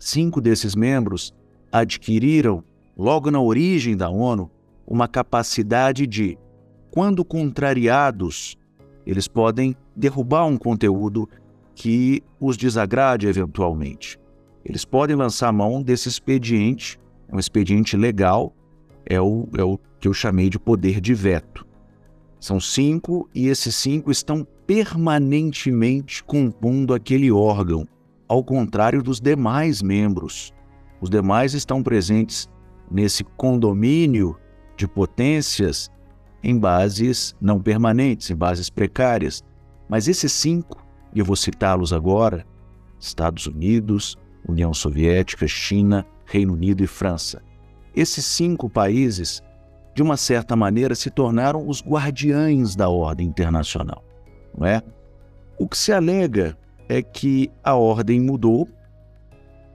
cinco 0.00 0.40
desses 0.40 0.74
membros 0.74 1.32
adquiriram, 1.70 2.64
logo 2.96 3.30
na 3.30 3.40
origem 3.40 3.96
da 3.96 4.10
ONU, 4.10 4.50
uma 4.84 5.06
capacidade 5.06 6.08
de, 6.08 6.36
quando 6.90 7.24
contrariados 7.24 8.58
eles 9.06 9.28
podem 9.28 9.76
derrubar 9.96 10.46
um 10.46 10.56
conteúdo 10.56 11.28
que 11.74 12.22
os 12.40 12.56
desagrade 12.56 13.26
eventualmente. 13.26 14.18
Eles 14.64 14.84
podem 14.84 15.16
lançar 15.16 15.52
mão 15.52 15.82
desse 15.82 16.08
expediente, 16.08 16.98
é 17.28 17.36
um 17.36 17.38
expediente 17.38 17.96
legal, 17.96 18.54
é 19.04 19.20
o, 19.20 19.48
é 19.56 19.62
o 19.62 19.78
que 19.98 20.08
eu 20.08 20.14
chamei 20.14 20.48
de 20.48 20.58
poder 20.58 21.00
de 21.00 21.14
veto. 21.14 21.66
São 22.40 22.60
cinco 22.60 23.28
e 23.34 23.48
esses 23.48 23.74
cinco 23.74 24.10
estão 24.10 24.46
permanentemente 24.66 26.22
compondo 26.24 26.94
aquele 26.94 27.30
órgão, 27.30 27.86
ao 28.28 28.42
contrário 28.42 29.02
dos 29.02 29.20
demais 29.20 29.82
membros. 29.82 30.52
Os 31.00 31.10
demais 31.10 31.54
estão 31.54 31.82
presentes 31.82 32.48
nesse 32.90 33.24
condomínio 33.24 34.36
de 34.76 34.86
potências 34.86 35.90
em 36.42 36.58
bases 36.58 37.34
não 37.40 37.60
permanentes, 37.60 38.30
em 38.30 38.36
bases 38.36 38.68
precárias. 38.68 39.42
Mas 39.88 40.08
esses 40.08 40.32
cinco, 40.32 40.84
e 41.14 41.18
eu 41.18 41.24
vou 41.24 41.36
citá-los 41.36 41.92
agora: 41.92 42.46
Estados 42.98 43.46
Unidos, 43.46 44.16
União 44.48 44.72
Soviética, 44.74 45.46
China, 45.46 46.06
Reino 46.26 46.54
Unido 46.54 46.82
e 46.82 46.86
França. 46.86 47.42
Esses 47.94 48.24
cinco 48.24 48.68
países, 48.68 49.42
de 49.94 50.02
uma 50.02 50.16
certa 50.16 50.56
maneira, 50.56 50.94
se 50.94 51.10
tornaram 51.10 51.68
os 51.68 51.82
guardiães 51.82 52.74
da 52.74 52.88
ordem 52.88 53.26
internacional, 53.26 54.02
não 54.56 54.66
é? 54.66 54.82
O 55.58 55.68
que 55.68 55.78
se 55.78 55.92
alega 55.92 56.58
é 56.88 57.00
que 57.00 57.50
a 57.62 57.74
ordem 57.74 58.20
mudou, 58.20 58.68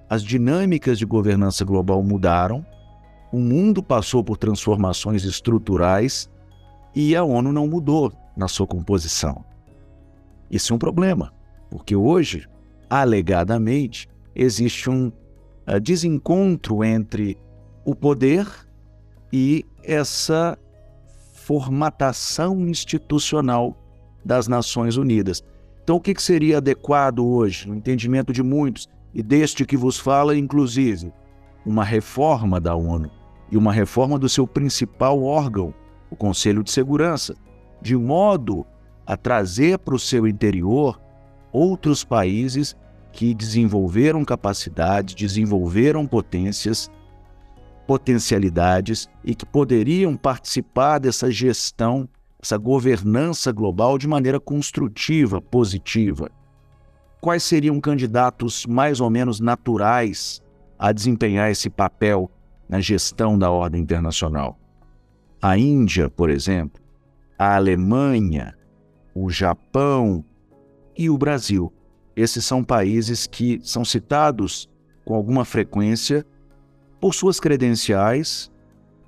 as 0.10 0.24
dinâmicas 0.24 1.00
de 1.00 1.06
governança 1.06 1.64
global 1.64 2.04
mudaram, 2.04 2.66
o 3.32 3.40
mundo 3.40 3.82
passou 3.82 4.24
por 4.24 4.38
transformações 4.38 5.24
estruturais 5.24 6.30
e 6.96 7.16
a 7.16 7.24
ONU 7.24 7.54
não 7.54 7.68
mudou 7.68 8.12
na 8.36 8.48
sua 8.48 8.66
composição. 8.66 9.46
Isso 10.50 10.74
é 10.74 10.76
um 10.76 10.80
problema, 10.80 11.34
porque 11.70 11.96
hoje, 11.96 12.48
alegadamente, 12.90 14.08
existe 14.36 14.90
um 14.90 15.08
uh, 15.08 15.80
desencontro 15.82 16.84
entre 16.84 17.38
o 17.86 17.96
poder 17.96 18.48
e 19.32 19.66
essa 19.84 20.58
formatação 21.34 22.68
institucional 22.68 23.76
das 24.24 24.48
Nações 24.48 24.98
Unidas. 24.98 25.44
Então, 25.84 25.96
o 25.96 26.00
que, 26.00 26.14
que 26.14 26.22
seria 26.22 26.58
adequado 26.58 27.26
hoje, 27.26 27.68
no 27.68 27.76
entendimento 27.76 28.32
de 28.32 28.44
muitos, 28.44 28.88
e 29.14 29.24
deste 29.24 29.66
que 29.66 29.76
vos 29.76 29.98
fala, 29.98 30.36
inclusive, 30.36 31.12
uma 31.66 31.84
reforma 31.84 32.60
da 32.60 32.76
ONU 32.76 33.10
e 33.52 33.58
uma 33.58 33.74
reforma 33.74 34.20
do 34.20 34.30
seu 34.30 34.46
principal 34.46 35.24
órgão, 35.24 35.74
o 36.10 36.16
Conselho 36.16 36.64
de 36.64 36.72
Segurança, 36.72 37.36
de 37.82 37.96
modo 37.96 38.66
a 39.10 39.18
trazer 39.18 39.80
para 39.80 39.96
o 39.96 40.00
seu 40.00 40.28
interior 40.28 41.02
outros 41.52 42.04
países 42.04 42.78
que 43.12 43.34
desenvolveram 43.34 44.24
capacidades, 44.24 45.16
desenvolveram 45.16 46.06
potências, 46.06 46.92
potencialidades 47.88 49.10
e 49.26 49.34
que 49.34 49.48
poderiam 49.48 50.16
participar 50.16 51.00
dessa 51.00 51.32
gestão, 51.32 52.08
essa 52.40 52.56
governança 52.56 53.52
global 53.52 53.98
de 53.98 54.08
maneira 54.08 54.40
construtiva, 54.40 55.42
positiva. 55.42 56.30
Quais 57.20 57.42
seriam 57.42 57.82
candidatos 57.82 58.68
mais 58.68 59.02
ou 59.02 59.10
menos 59.10 59.40
naturais 59.40 60.40
a 60.78 60.92
desempenhar 60.92 61.50
esse 61.50 61.68
papel 61.68 62.30
na 62.70 62.80
gestão 62.80 63.40
da 63.40 63.50
ordem 63.50 63.82
internacional? 63.82 64.56
A 65.42 65.58
Índia, 65.58 66.12
por 66.12 66.30
exemplo, 66.30 66.80
a 67.40 67.56
Alemanha, 67.56 68.54
o 69.24 69.30
Japão 69.30 70.24
e 70.98 71.10
o 71.10 71.18
Brasil. 71.18 71.72
Esses 72.16 72.46
são 72.46 72.64
países 72.64 73.28
que 73.28 73.60
são 73.64 73.84
citados 73.84 74.70
com 75.04 75.14
alguma 75.14 75.46
frequência 75.46 76.26
por 77.00 77.14
suas 77.14 77.40
credenciais, 77.40 78.52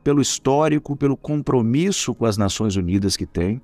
pelo 0.03 0.21
histórico, 0.21 0.95
pelo 0.95 1.15
compromisso 1.15 2.13
com 2.13 2.25
as 2.25 2.37
Nações 2.37 2.75
Unidas 2.75 3.15
que 3.15 3.25
têm. 3.25 3.61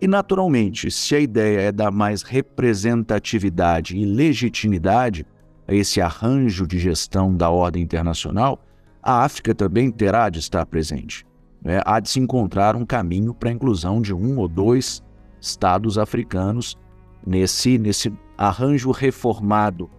E, 0.00 0.06
naturalmente, 0.06 0.90
se 0.90 1.14
a 1.14 1.20
ideia 1.20 1.60
é 1.60 1.72
dar 1.72 1.90
mais 1.90 2.22
representatividade 2.22 3.96
e 3.96 4.04
legitimidade 4.04 5.26
a 5.66 5.74
esse 5.74 6.00
arranjo 6.00 6.66
de 6.66 6.78
gestão 6.78 7.34
da 7.34 7.50
ordem 7.50 7.82
internacional, 7.82 8.62
a 9.02 9.24
África 9.24 9.54
também 9.54 9.90
terá 9.90 10.28
de 10.28 10.38
estar 10.38 10.66
presente 10.66 11.26
né, 11.66 11.80
há 11.84 11.98
de 11.98 12.08
se 12.08 12.20
encontrar 12.20 12.76
um 12.76 12.86
caminho 12.86 13.34
para 13.34 13.48
a 13.48 13.52
inclusão 13.52 14.00
de 14.00 14.14
um 14.14 14.38
ou 14.38 14.46
dois 14.46 15.02
estados 15.46 15.98
africanos 15.98 16.76
nesse, 17.26 17.78
nesse 17.78 18.12
arranjo 18.36 18.90
reformado. 18.90 19.90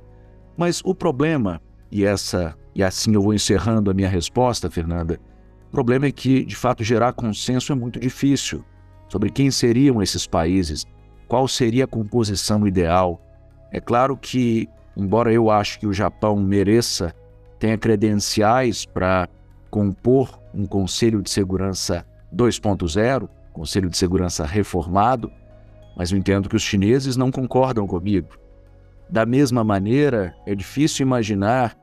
Mas 0.55 0.81
o 0.83 0.93
problema, 0.93 1.61
e 1.91 2.03
essa 2.05 2.55
e 2.77 2.83
assim 2.83 3.15
eu 3.15 3.23
vou 3.23 3.33
encerrando 3.33 3.89
a 3.89 3.93
minha 3.93 4.07
resposta, 4.07 4.69
Fernanda, 4.69 5.19
o 5.67 5.71
problema 5.71 6.05
é 6.05 6.11
que, 6.11 6.45
de 6.45 6.55
fato, 6.55 6.83
gerar 6.83 7.11
consenso 7.13 7.71
é 7.71 7.75
muito 7.75 7.99
difícil 7.99 8.63
sobre 9.09 9.31
quem 9.31 9.49
seriam 9.49 9.99
esses 9.99 10.27
países, 10.27 10.85
qual 11.27 11.47
seria 11.47 11.85
a 11.85 11.87
composição 11.87 12.67
ideal. 12.67 13.19
É 13.71 13.81
claro 13.81 14.15
que, 14.15 14.69
embora 14.95 15.33
eu 15.33 15.49
acho 15.49 15.79
que 15.79 15.87
o 15.87 15.93
Japão 15.93 16.37
mereça, 16.37 17.15
tenha 17.57 17.77
credenciais 17.79 18.85
para 18.85 19.27
compor 19.71 20.39
um 20.53 20.67
Conselho 20.67 21.23
de 21.23 21.31
Segurança 21.31 22.05
2.0, 22.31 23.27
Conselho 23.57 23.89
de 23.89 23.97
Segurança 23.97 24.45
reformado, 24.45 25.31
mas 25.97 26.11
eu 26.11 26.17
entendo 26.17 26.47
que 26.47 26.55
os 26.55 26.61
chineses 26.61 27.17
não 27.17 27.31
concordam 27.31 27.87
comigo. 27.87 28.37
Da 29.09 29.25
mesma 29.25 29.63
maneira, 29.63 30.35
é 30.45 30.53
difícil 30.53 31.03
imaginar 31.03 31.75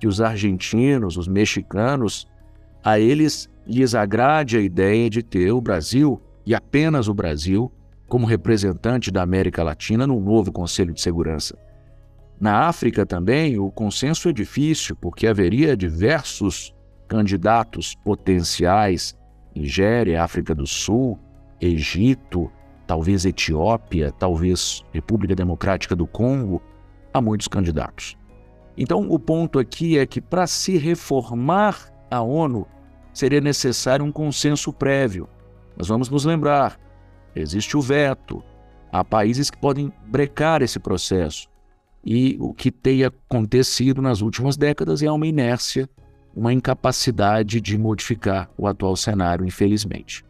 que 0.00 0.08
os 0.08 0.20
argentinos, 0.20 1.16
os 1.16 1.28
mexicanos, 1.28 2.26
a 2.82 2.98
eles 2.98 3.48
lhes 3.64 3.94
agrade 3.94 4.56
a 4.56 4.60
ideia 4.60 5.08
de 5.08 5.22
ter 5.22 5.52
o 5.52 5.60
Brasil, 5.60 6.20
e 6.44 6.52
apenas 6.52 7.06
o 7.06 7.14
Brasil, 7.14 7.70
como 8.08 8.26
representante 8.26 9.10
da 9.12 9.22
América 9.22 9.62
Latina 9.62 10.06
no 10.06 10.18
novo 10.18 10.50
Conselho 10.50 10.92
de 10.92 11.00
Segurança. 11.00 11.56
Na 12.40 12.66
África 12.66 13.06
também, 13.06 13.56
o 13.56 13.70
consenso 13.70 14.28
é 14.28 14.32
difícil, 14.32 14.96
porque 14.96 15.28
haveria 15.28 15.76
diversos 15.76 16.74
candidatos 17.06 17.94
potenciais, 18.04 19.14
Nigéria, 19.54 20.22
África 20.22 20.54
do 20.54 20.66
Sul, 20.66 21.18
Egito, 21.60 22.50
talvez 22.86 23.24
Etiópia, 23.24 24.12
talvez 24.12 24.84
República 24.92 25.34
Democrática 25.34 25.94
do 25.94 26.06
Congo, 26.06 26.62
há 27.12 27.20
muitos 27.20 27.48
candidatos. 27.48 28.16
Então, 28.76 29.06
o 29.10 29.18
ponto 29.18 29.58
aqui 29.58 29.98
é 29.98 30.06
que 30.06 30.20
para 30.20 30.46
se 30.46 30.78
reformar 30.78 31.92
a 32.10 32.20
ONU, 32.20 32.66
seria 33.12 33.40
necessário 33.40 34.04
um 34.04 34.12
consenso 34.12 34.72
prévio. 34.72 35.28
Nós 35.76 35.88
vamos 35.88 36.08
nos 36.08 36.24
lembrar: 36.24 36.78
existe 37.34 37.76
o 37.76 37.80
veto, 37.80 38.42
há 38.92 39.04
países 39.04 39.50
que 39.50 39.58
podem 39.58 39.92
brecar 40.06 40.62
esse 40.62 40.78
processo. 40.78 41.48
E 42.04 42.36
o 42.40 42.54
que 42.54 42.70
tem 42.70 43.04
acontecido 43.04 44.00
nas 44.00 44.22
últimas 44.22 44.56
décadas 44.56 45.02
é 45.02 45.10
uma 45.10 45.26
inércia 45.26 45.88
uma 46.34 46.52
incapacidade 46.52 47.60
de 47.60 47.76
modificar 47.76 48.50
o 48.56 48.66
atual 48.66 48.96
cenário, 48.96 49.44
infelizmente. 49.44 50.24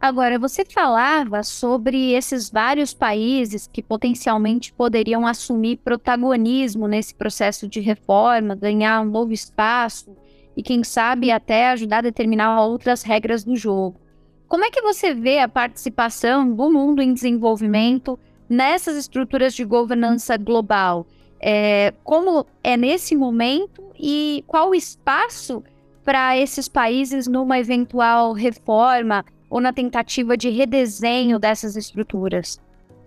Agora, 0.00 0.38
você 0.38 0.66
falava 0.66 1.42
sobre 1.42 2.12
esses 2.12 2.50
vários 2.50 2.92
países 2.92 3.66
que 3.66 3.82
potencialmente 3.82 4.70
poderiam 4.70 5.26
assumir 5.26 5.78
protagonismo 5.78 6.86
nesse 6.86 7.14
processo 7.14 7.66
de 7.66 7.80
reforma, 7.80 8.54
ganhar 8.54 9.00
um 9.00 9.06
novo 9.06 9.32
espaço 9.32 10.14
e, 10.54 10.62
quem 10.62 10.84
sabe, 10.84 11.30
até 11.30 11.70
ajudar 11.70 11.98
a 11.98 12.02
determinar 12.02 12.60
outras 12.60 13.02
regras 13.02 13.44
do 13.44 13.56
jogo. 13.56 13.98
Como 14.46 14.64
é 14.64 14.70
que 14.70 14.82
você 14.82 15.14
vê 15.14 15.38
a 15.38 15.48
participação 15.48 16.52
do 16.52 16.70
mundo 16.70 17.00
em 17.00 17.14
desenvolvimento 17.14 18.18
nessas 18.46 18.96
estruturas 18.96 19.54
de 19.54 19.64
governança 19.64 20.36
global? 20.36 21.06
É, 21.46 21.92
como 22.02 22.46
é 22.62 22.74
nesse 22.74 23.14
momento 23.14 23.82
e 24.00 24.42
qual 24.46 24.70
o 24.70 24.74
espaço 24.74 25.62
para 26.02 26.38
esses 26.38 26.68
países 26.68 27.26
numa 27.26 27.58
eventual 27.58 28.32
reforma 28.32 29.22
ou 29.50 29.60
na 29.60 29.70
tentativa 29.70 30.38
de 30.38 30.48
redesenho 30.48 31.38
dessas 31.38 31.76
estruturas? 31.76 32.58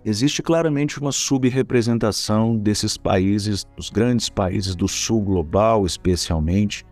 Existe 0.06 0.44
claramente 0.44 1.00
uma 1.00 1.12
subrepresentação 1.12 2.56
desses 2.56 2.96
países, 2.96 3.66
dos 3.76 3.90
grandes 3.90 4.30
países 4.30 4.76
do 4.76 4.88
sul 4.88 5.20
global, 5.24 5.84
especialmente. 5.84 6.86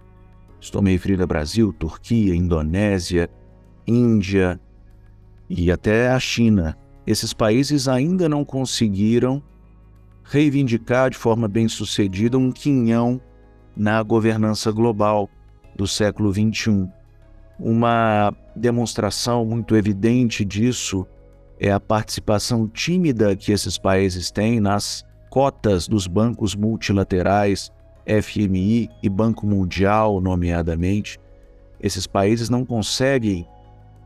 Estou 0.60 0.82
me 0.82 0.94
referindo 0.94 1.22
a 1.22 1.28
Brasil, 1.28 1.72
Turquia, 1.72 2.36
Indonésia, 2.36 3.30
Índia 3.86 4.60
e 5.48 5.72
até 5.72 6.10
a 6.10 6.20
China. 6.20 6.76
Esses 7.06 7.34
países 7.34 7.88
ainda 7.88 8.28
não 8.28 8.44
conseguiram 8.44 9.44
reivindicar 10.28 11.12
de 11.12 11.18
forma 11.18 11.48
bem 11.48 11.68
sucedida 11.68 12.38
um 12.38 12.52
quinhão 12.52 13.22
na 13.76 14.02
governança 14.02 14.72
global 14.72 15.30
do 15.76 15.88
século 15.88 16.34
XXI. 16.34 16.88
Uma 17.60 18.34
demonstração 18.56 19.46
muito 19.46 19.76
evidente 19.76 20.44
disso 20.44 21.06
é 21.60 21.72
a 21.72 21.80
participação 21.80 22.68
tímida 22.68 23.36
que 23.36 23.52
esses 23.52 23.78
países 23.78 24.32
têm 24.32 24.60
nas 24.60 25.06
cotas 25.30 25.88
dos 25.88 26.08
bancos 26.08 26.56
multilaterais, 26.56 27.72
FMI 28.06 28.90
e 29.02 29.10
Banco 29.10 29.46
Mundial, 29.46 30.20
nomeadamente. 30.20 31.20
Esses 31.80 32.08
países 32.08 32.50
não 32.50 32.66
conseguem 32.66 33.48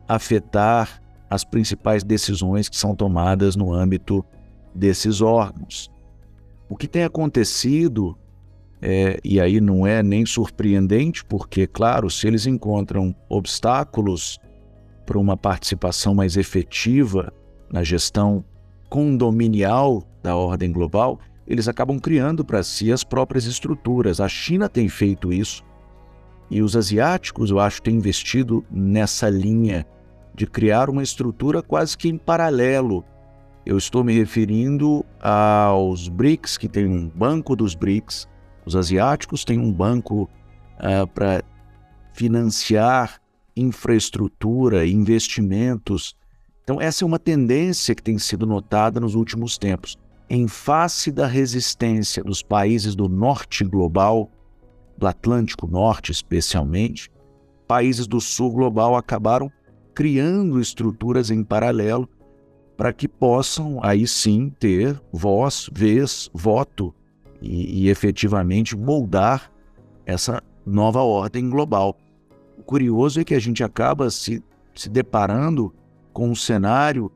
afetar 0.06 1.00
as 1.28 1.44
principais 1.44 2.04
decisões 2.04 2.68
que 2.68 2.76
são 2.76 2.94
tomadas 2.94 3.56
no 3.56 3.72
âmbito 3.72 4.24
desses 4.74 5.20
órgãos. 5.20 5.90
O 6.70 6.76
que 6.76 6.86
tem 6.86 7.02
acontecido 7.02 8.16
é, 8.80 9.18
e 9.24 9.40
aí 9.40 9.60
não 9.60 9.84
é 9.84 10.02
nem 10.02 10.24
surpreendente, 10.24 11.24
porque, 11.24 11.66
claro, 11.66 12.08
se 12.08 12.28
eles 12.28 12.46
encontram 12.46 13.14
obstáculos 13.28 14.38
para 15.04 15.18
uma 15.18 15.36
participação 15.36 16.14
mais 16.14 16.36
efetiva 16.36 17.32
na 17.70 17.82
gestão 17.82 18.44
condominial 18.88 20.04
da 20.22 20.36
ordem 20.36 20.70
global, 20.70 21.18
eles 21.46 21.66
acabam 21.66 21.98
criando 21.98 22.44
para 22.44 22.62
si 22.62 22.92
as 22.92 23.02
próprias 23.02 23.44
estruturas. 23.46 24.20
A 24.20 24.28
China 24.28 24.68
tem 24.68 24.88
feito 24.88 25.32
isso 25.32 25.64
e 26.48 26.62
os 26.62 26.76
asiáticos, 26.76 27.50
eu 27.50 27.58
acho, 27.58 27.82
têm 27.82 27.96
investido 27.96 28.64
nessa 28.70 29.28
linha 29.28 29.84
de 30.34 30.46
criar 30.46 30.88
uma 30.88 31.02
estrutura 31.02 31.62
quase 31.62 31.98
que 31.98 32.08
em 32.08 32.16
paralelo. 32.16 33.04
Eu 33.64 33.76
estou 33.76 34.02
me 34.02 34.14
referindo 34.14 35.04
aos 35.20 36.08
BRICS, 36.08 36.56
que 36.56 36.68
tem 36.68 36.86
um 36.86 37.08
banco 37.08 37.54
dos 37.54 37.74
BRICS, 37.74 38.26
os 38.64 38.74
asiáticos 38.74 39.44
têm 39.44 39.58
um 39.58 39.72
banco 39.72 40.28
uh, 40.78 41.06
para 41.08 41.42
financiar 42.12 43.20
infraestrutura, 43.56 44.86
investimentos. 44.86 46.16
Então, 46.62 46.80
essa 46.80 47.04
é 47.04 47.06
uma 47.06 47.18
tendência 47.18 47.94
que 47.94 48.02
tem 48.02 48.18
sido 48.18 48.46
notada 48.46 49.00
nos 49.00 49.14
últimos 49.14 49.58
tempos. 49.58 49.98
Em 50.28 50.46
face 50.46 51.10
da 51.10 51.26
resistência 51.26 52.22
dos 52.22 52.42
países 52.42 52.94
do 52.94 53.08
norte 53.08 53.64
global, 53.64 54.30
do 54.96 55.06
Atlântico 55.06 55.66
Norte 55.66 56.12
especialmente, 56.12 57.10
países 57.66 58.06
do 58.06 58.20
sul 58.20 58.52
global 58.52 58.96
acabaram 58.96 59.50
criando 59.94 60.60
estruturas 60.60 61.30
em 61.30 61.42
paralelo 61.42 62.08
para 62.80 62.94
que 62.94 63.06
possam 63.06 63.78
aí 63.82 64.06
sim 64.06 64.50
ter 64.58 64.98
voz, 65.12 65.68
vez, 65.70 66.30
voto 66.32 66.94
e, 67.42 67.82
e 67.82 67.88
efetivamente 67.90 68.74
moldar 68.74 69.52
essa 70.06 70.42
nova 70.64 71.02
ordem 71.02 71.50
global. 71.50 71.94
O 72.56 72.62
curioso 72.62 73.20
é 73.20 73.24
que 73.24 73.34
a 73.34 73.38
gente 73.38 73.62
acaba 73.62 74.08
se, 74.08 74.42
se 74.74 74.88
deparando 74.88 75.74
com 76.10 76.30
um 76.30 76.34
cenário 76.34 77.12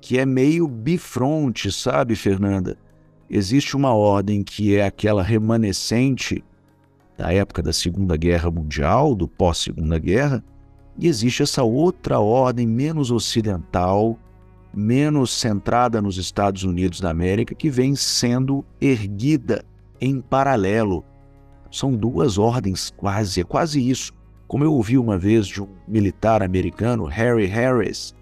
que 0.00 0.20
é 0.20 0.24
meio 0.24 0.68
bifronte, 0.68 1.72
sabe, 1.72 2.14
Fernanda? 2.14 2.78
Existe 3.28 3.76
uma 3.76 3.92
ordem 3.92 4.44
que 4.44 4.76
é 4.76 4.86
aquela 4.86 5.24
remanescente 5.24 6.44
da 7.16 7.32
época 7.32 7.60
da 7.60 7.72
Segunda 7.72 8.16
Guerra 8.16 8.52
Mundial, 8.52 9.16
do 9.16 9.26
pós-Segunda 9.26 9.98
Guerra, 9.98 10.44
e 10.96 11.08
existe 11.08 11.42
essa 11.42 11.64
outra 11.64 12.20
ordem 12.20 12.68
menos 12.68 13.10
ocidental, 13.10 14.16
menos 14.78 15.32
centrada 15.32 16.00
nos 16.00 16.18
Estados 16.18 16.62
Unidos 16.62 17.00
da 17.00 17.10
América, 17.10 17.52
que 17.52 17.68
vem 17.68 17.96
sendo 17.96 18.64
erguida 18.80 19.64
em 20.00 20.20
paralelo. 20.20 21.04
São 21.68 21.92
duas 21.92 22.38
ordens 22.38 22.92
quase, 22.96 23.40
é 23.40 23.44
quase 23.44 23.86
isso. 23.86 24.12
Como 24.46 24.62
eu 24.62 24.72
ouvi 24.72 24.96
uma 24.96 25.18
vez 25.18 25.48
de 25.48 25.60
um 25.60 25.68
militar 25.86 26.44
americano, 26.44 27.06
Harry 27.06 27.46
Harris, 27.46 28.14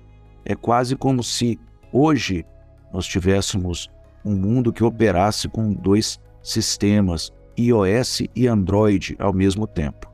é 0.47 0.55
quase 0.55 0.97
como 0.97 1.23
se 1.23 1.61
hoje 1.93 2.45
nós 2.91 3.07
tivéssemos 3.07 3.91
um 4.25 4.35
mundo 4.35 4.73
que 4.73 4.83
operasse 4.83 5.49
com 5.49 5.75
dois 5.75 6.19
sistemas, 6.43 7.31
iOS 7.59 8.23
e 8.35 8.49
Android, 8.49 9.15
ao 9.19 9.33
mesmo 9.33 9.67
tempo. 9.67 10.11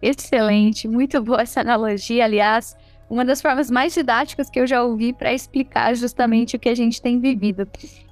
Excelente, 0.00 0.88
muito 0.88 1.22
boa 1.22 1.42
essa 1.42 1.60
analogia. 1.60 2.24
Aliás, 2.24 2.74
uma 3.08 3.24
das 3.24 3.40
formas 3.40 3.70
mais 3.70 3.94
didáticas 3.94 4.50
que 4.50 4.58
eu 4.58 4.66
já 4.66 4.82
ouvi 4.82 5.12
para 5.12 5.32
explicar 5.32 5.94
justamente 5.94 6.56
o 6.56 6.58
que 6.58 6.68
a 6.68 6.74
gente 6.74 7.00
tem 7.00 7.20
vivido. 7.20 7.68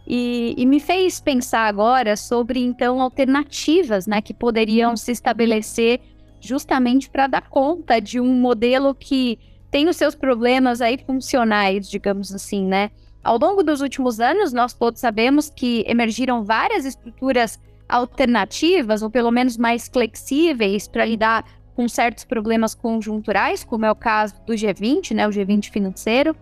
E, 0.07 0.55
e, 0.57 0.67
me 0.67 0.81
fez 0.81 1.19
pensar 1.19 1.67
agora 1.67 2.15
sobre, 2.17 2.61
então, 2.61 3.01
alternativas 3.01 4.07
né, 4.07 4.21
que 4.21 4.35
poderiam 4.35 4.97
se 4.97 5.11
estabelecer 5.13 6.01
justamente 6.41 7.09
para 7.09 7.27
dar 7.27 7.49
conta 7.49 8.01
de 8.01 8.21
um 8.21 8.35
modelo 8.35 8.95
que 8.95 9.39
tem 9.71 9.89
os 9.89 9.97
seus 9.97 10.15
problemas 10.15 10.81
aí 10.83 10.99
funcionais, 10.99 11.89
digamos 11.89 12.33
assim, 12.35 12.65
né? 12.67 12.91
Ao 13.25 13.39
longo 13.39 13.63
dos 13.63 13.81
últimos 13.81 14.21
anos, 14.21 14.53
nós 14.53 14.75
todos 14.75 15.01
sabemos 15.01 15.49
que 15.49 15.83
emergiram 15.89 16.45
várias 16.45 16.85
estruturas 16.85 17.59
alternativas, 17.89 19.03
ou 19.03 19.11
pelo 19.11 19.31
menos 19.31 19.57
mais 19.57 19.89
flexíveis, 19.89 20.87
para 20.87 21.07
lidar 21.07 21.45
com 21.75 21.89
certos 21.89 22.25
problemas 22.25 22.75
conjunturais, 22.75 23.65
como 23.65 23.85
é 23.85 23.91
o 23.91 23.97
caso 23.97 24.35
do 24.47 24.53
G20, 24.53 25.15
né, 25.15 25.27
o 25.27 25.31
G20 25.31 25.71
financeiro. 25.71 26.37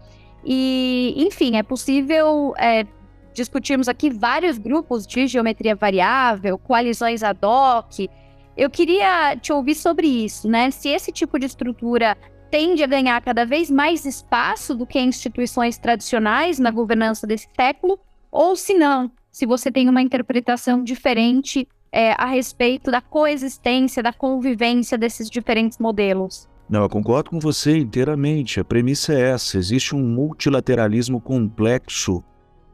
E, 0.45 1.15
enfim, 1.17 1.57
é 1.57 1.63
possível 1.63 2.55
é, 2.59 2.85
discutirmos 3.33 3.89
aqui 3.89 4.11
vários 4.11 4.59
grupos 4.59 5.07
de 5.07 5.27
geometria 5.27 5.75
variável, 5.75 6.59
coalizões 6.59 7.23
ad 7.23 7.45
hoc. 7.45 8.09
Eu 8.57 8.69
queria 8.69 9.37
te 9.37 9.53
ouvir 9.53 9.75
sobre 9.75 10.07
isso, 10.07 10.49
né? 10.49 10.71
Se 10.71 10.89
esse 10.89 11.11
tipo 11.11 11.39
de 11.39 11.47
estrutura 11.47 12.17
tende 12.51 12.83
a 12.83 12.87
ganhar 12.87 13.21
cada 13.23 13.47
vez 13.47 13.71
mais 13.71 14.05
espaço 14.05 14.75
do 14.75 14.87
que 14.87 15.01
instituições 15.01 15.79
tradicionais 15.79 16.59
na 16.59 16.71
governança 16.71 17.27
desse 17.27 17.49
século, 17.57 17.99
ou 18.31 18.55
se 18.57 18.75
não, 18.75 19.11
se 19.31 19.47
você 19.47 19.71
tem 19.71 19.89
uma 19.89 20.03
interpretação 20.03 20.85
diferente 20.85 21.67
é, 21.93 22.13
a 22.13 22.25
respeito 22.25 22.91
da 22.91 23.03
coexistência, 23.03 24.03
da 24.03 24.13
convivência 24.13 24.97
desses 24.97 25.29
diferentes 25.29 25.79
modelos. 25.79 26.49
Não, 26.69 26.83
eu 26.83 26.89
concordo 26.89 27.31
com 27.31 27.39
você 27.39 27.77
inteiramente. 27.77 28.59
A 28.59 28.65
premissa 28.65 29.13
é 29.13 29.21
essa: 29.33 29.59
existe 29.59 29.95
um 29.95 30.03
multilateralismo 30.03 31.21
complexo 31.21 32.25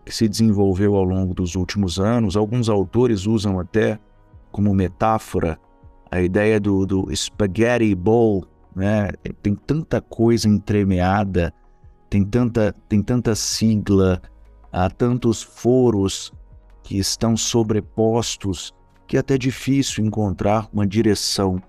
que 0.05 0.15
se 0.15 0.29
desenvolveu 0.29 0.95
ao 0.95 1.03
longo 1.03 1.35
dos 1.35 1.57
últimos 1.57 1.99
anos. 1.99 2.37
Alguns 2.37 2.69
autores 2.69 3.27
usam 3.27 3.59
até 3.59 3.99
como 4.53 4.73
metáfora 4.73 5.59
a 6.11 6.23
ideia 6.23 6.61
do, 6.61 6.87
do 6.87 7.15
spaghetti 7.15 7.95
bowl, 7.95 8.47
né? 8.75 9.11
Tem 9.43 9.55
tanta 9.55 10.01
coisa 10.01 10.49
entremeada, 10.49 11.53
tem 12.09 12.25
tanta, 12.25 12.75
tem 12.89 13.03
tanta 13.03 13.35
sigla, 13.35 14.23
há 14.73 14.89
tantos 14.89 15.43
foros 15.43 16.33
que 16.83 16.97
estão 16.99 17.37
sobrepostos 17.37 18.73
que 19.09 19.17
é 19.17 19.21
até 19.21 19.39
difícil 19.39 20.05
encontrar 20.05 20.69
uma 20.73 20.87
direção. 20.87 21.61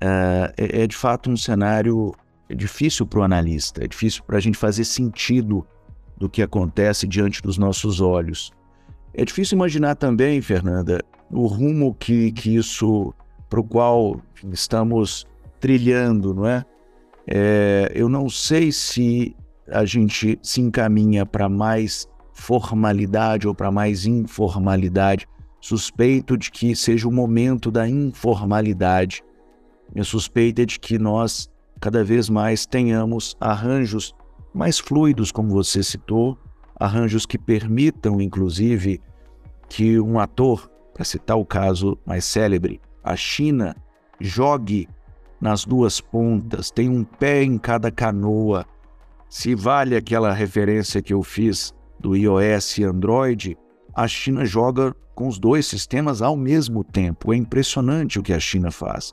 É, 0.00 0.52
é, 0.56 0.82
é 0.82 0.86
de 0.86 0.96
fato 0.96 1.30
um 1.30 1.36
cenário 1.36 2.12
difícil 2.50 3.06
para 3.06 3.20
o 3.20 3.22
analista, 3.22 3.84
é 3.84 3.86
difícil 3.86 4.24
para 4.24 4.38
a 4.38 4.40
gente 4.40 4.58
fazer 4.58 4.84
sentido 4.84 5.66
do 6.16 6.28
que 6.28 6.42
acontece 6.42 7.06
diante 7.06 7.42
dos 7.42 7.58
nossos 7.58 8.00
olhos. 8.00 8.50
É 9.12 9.24
difícil 9.24 9.56
imaginar 9.56 9.94
também, 9.94 10.40
Fernanda, 10.40 11.00
o 11.30 11.46
rumo 11.46 11.94
que, 11.94 12.32
que 12.32 12.56
isso, 12.56 13.14
para 13.48 13.60
o 13.60 13.64
qual 13.64 14.20
estamos 14.52 15.26
trilhando, 15.60 16.34
não 16.34 16.46
é? 16.46 16.64
é? 17.26 17.92
Eu 17.94 18.08
não 18.08 18.28
sei 18.28 18.72
se 18.72 19.36
a 19.68 19.84
gente 19.84 20.38
se 20.42 20.60
encaminha 20.60 21.24
para 21.24 21.48
mais 21.48 22.08
formalidade 22.32 23.46
ou 23.46 23.54
para 23.54 23.70
mais 23.70 24.06
informalidade. 24.06 25.26
Suspeito 25.64 26.36
de 26.36 26.50
que 26.50 26.76
seja 26.76 27.08
o 27.08 27.10
momento 27.10 27.70
da 27.70 27.88
informalidade. 27.88 29.24
Minha 29.94 30.04
suspeita 30.04 30.60
é 30.60 30.66
de 30.66 30.78
que 30.78 30.98
nós 30.98 31.48
cada 31.80 32.04
vez 32.04 32.28
mais 32.28 32.66
tenhamos 32.66 33.34
arranjos 33.40 34.14
mais 34.52 34.78
fluidos, 34.78 35.32
como 35.32 35.48
você 35.48 35.82
citou, 35.82 36.36
arranjos 36.78 37.24
que 37.24 37.38
permitam, 37.38 38.20
inclusive, 38.20 39.00
que 39.66 39.98
um 39.98 40.18
ator, 40.18 40.70
para 40.92 41.02
citar 41.02 41.38
o 41.38 41.46
caso 41.46 41.96
mais 42.04 42.26
célebre, 42.26 42.78
a 43.02 43.16
China, 43.16 43.74
jogue 44.20 44.86
nas 45.40 45.64
duas 45.64 45.98
pontas, 45.98 46.70
tem 46.70 46.90
um 46.90 47.04
pé 47.04 47.42
em 47.42 47.56
cada 47.56 47.90
canoa. 47.90 48.66
Se 49.30 49.54
vale 49.54 49.96
aquela 49.96 50.30
referência 50.30 51.00
que 51.00 51.14
eu 51.14 51.22
fiz 51.22 51.72
do 51.98 52.14
iOS 52.14 52.76
e 52.76 52.84
Android, 52.84 53.56
a 53.94 54.08
China 54.08 54.44
joga 54.44 54.94
com 55.14 55.28
os 55.28 55.38
dois 55.38 55.66
sistemas 55.66 56.20
ao 56.20 56.36
mesmo 56.36 56.82
tempo. 56.82 57.32
É 57.32 57.36
impressionante 57.36 58.18
o 58.18 58.22
que 58.22 58.32
a 58.32 58.40
China 58.40 58.70
faz. 58.70 59.12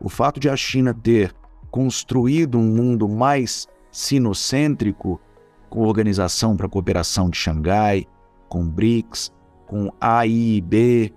O 0.00 0.08
fato 0.08 0.40
de 0.40 0.48
a 0.48 0.56
China 0.56 0.92
ter 0.92 1.32
construído 1.70 2.58
um 2.58 2.64
mundo 2.64 3.08
mais 3.08 3.66
sinocêntrico, 3.92 5.20
com 5.68 5.82
Organização 5.82 6.56
para 6.56 6.66
a 6.66 6.70
Cooperação 6.70 7.28
de 7.28 7.36
Xangai, 7.36 8.06
com 8.48 8.66
BRICS, 8.66 9.32
com 9.66 9.92
AIIB, 10.00 11.12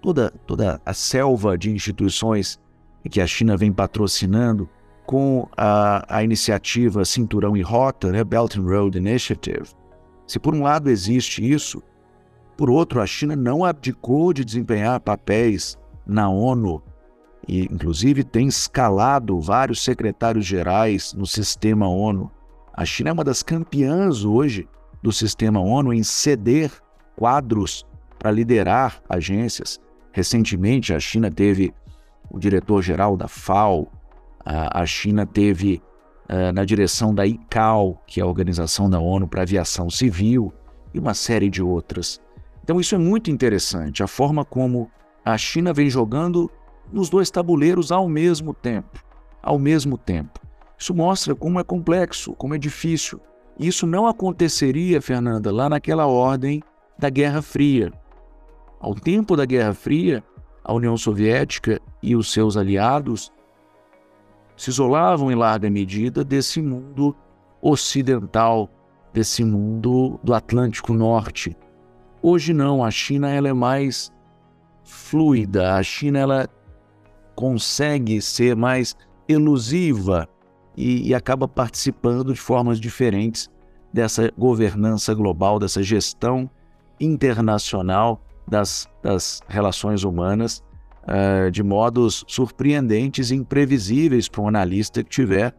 toda, 0.00 0.30
toda 0.46 0.80
a 0.84 0.94
selva 0.94 1.58
de 1.58 1.70
instituições 1.70 2.58
que 3.10 3.20
a 3.20 3.26
China 3.26 3.56
vem 3.56 3.72
patrocinando, 3.72 4.68
com 5.04 5.48
a, 5.56 6.04
a 6.08 6.22
iniciativa 6.22 7.04
Cinturão 7.04 7.56
e 7.56 7.60
Rota, 7.60 8.10
né, 8.10 8.24
Belt 8.24 8.56
and 8.56 8.62
Road 8.62 8.96
Initiative. 8.96 9.68
Se 10.26 10.38
por 10.38 10.54
um 10.54 10.62
lado 10.62 10.88
existe 10.88 11.46
isso, 11.48 11.82
por 12.56 12.70
outro, 12.70 13.00
a 13.00 13.06
China 13.06 13.34
não 13.34 13.64
abdicou 13.64 14.32
de 14.32 14.44
desempenhar 14.44 15.00
papéis 15.00 15.78
na 16.06 16.28
ONU 16.28 16.82
e, 17.48 17.64
inclusive, 17.64 18.22
tem 18.22 18.46
escalado 18.46 19.40
vários 19.40 19.82
secretários 19.82 20.44
gerais 20.44 21.12
no 21.14 21.26
sistema 21.26 21.88
ONU. 21.88 22.30
A 22.72 22.84
China 22.84 23.10
é 23.10 23.12
uma 23.12 23.24
das 23.24 23.42
campeãs 23.42 24.24
hoje 24.24 24.68
do 25.02 25.12
sistema 25.12 25.60
ONU 25.60 25.92
em 25.92 26.02
ceder 26.02 26.70
quadros 27.16 27.84
para 28.18 28.30
liderar 28.30 29.02
agências. 29.08 29.80
Recentemente, 30.12 30.94
a 30.94 31.00
China 31.00 31.30
teve 31.30 31.74
o 32.30 32.38
diretor-geral 32.38 33.16
da 33.16 33.28
FAO, 33.28 33.90
a 34.44 34.84
China 34.86 35.24
teve 35.24 35.82
uh, 36.28 36.52
na 36.52 36.64
direção 36.64 37.14
da 37.14 37.26
ICAO, 37.26 38.00
que 38.06 38.20
é 38.20 38.22
a 38.22 38.26
Organização 38.26 38.90
da 38.90 38.98
ONU 38.98 39.28
para 39.28 39.42
Aviação 39.42 39.88
Civil, 39.88 40.52
e 40.94 40.98
uma 40.98 41.14
série 41.14 41.48
de 41.48 41.62
outras. 41.62 42.20
Então, 42.62 42.80
isso 42.80 42.94
é 42.94 42.98
muito 42.98 43.30
interessante, 43.30 44.02
a 44.02 44.06
forma 44.06 44.44
como 44.44 44.90
a 45.24 45.36
China 45.36 45.72
vem 45.72 45.90
jogando 45.90 46.50
nos 46.92 47.08
dois 47.08 47.30
tabuleiros 47.30 47.90
ao 47.90 48.08
mesmo 48.08 48.52
tempo. 48.54 49.02
Ao 49.42 49.58
mesmo 49.58 49.98
tempo. 49.98 50.40
Isso 50.78 50.94
mostra 50.94 51.34
como 51.34 51.60
é 51.60 51.64
complexo, 51.64 52.34
como 52.34 52.54
é 52.54 52.58
difícil. 52.58 53.20
Isso 53.58 53.86
não 53.86 54.06
aconteceria, 54.06 55.00
Fernanda, 55.00 55.52
lá 55.52 55.68
naquela 55.68 56.06
ordem 56.06 56.62
da 56.98 57.10
Guerra 57.10 57.42
Fria. 57.42 57.92
Ao 58.80 58.94
tempo 58.94 59.36
da 59.36 59.44
Guerra 59.44 59.74
Fria, 59.74 60.24
a 60.64 60.72
União 60.72 60.96
Soviética 60.96 61.80
e 62.02 62.16
os 62.16 62.32
seus 62.32 62.56
aliados 62.56 63.32
se 64.56 64.70
isolavam 64.70 65.30
em 65.30 65.34
larga 65.34 65.70
medida 65.70 66.24
desse 66.24 66.60
mundo 66.60 67.14
ocidental, 67.60 68.68
desse 69.12 69.44
mundo 69.44 70.18
do 70.22 70.34
Atlântico 70.34 70.92
Norte. 70.92 71.56
Hoje 72.22 72.54
não, 72.54 72.84
a 72.84 72.90
China 72.90 73.28
ela 73.28 73.48
é 73.48 73.52
mais 73.52 74.12
fluida, 74.84 75.74
a 75.74 75.82
China 75.82 76.20
ela 76.20 76.48
consegue 77.34 78.22
ser 78.22 78.54
mais 78.54 78.96
elusiva 79.28 80.28
e, 80.76 81.08
e 81.08 81.14
acaba 81.16 81.48
participando 81.48 82.32
de 82.32 82.38
formas 82.38 82.78
diferentes 82.78 83.50
dessa 83.92 84.30
governança 84.38 85.12
global, 85.14 85.58
dessa 85.58 85.82
gestão 85.82 86.48
internacional 87.00 88.22
das, 88.46 88.88
das 89.02 89.40
relações 89.48 90.04
humanas 90.04 90.62
uh, 91.02 91.50
de 91.50 91.62
modos 91.62 92.24
surpreendentes 92.28 93.32
e 93.32 93.34
imprevisíveis 93.34 94.28
para 94.28 94.42
um 94.42 94.48
analista 94.48 95.02
que 95.02 95.10
tiver 95.10 95.52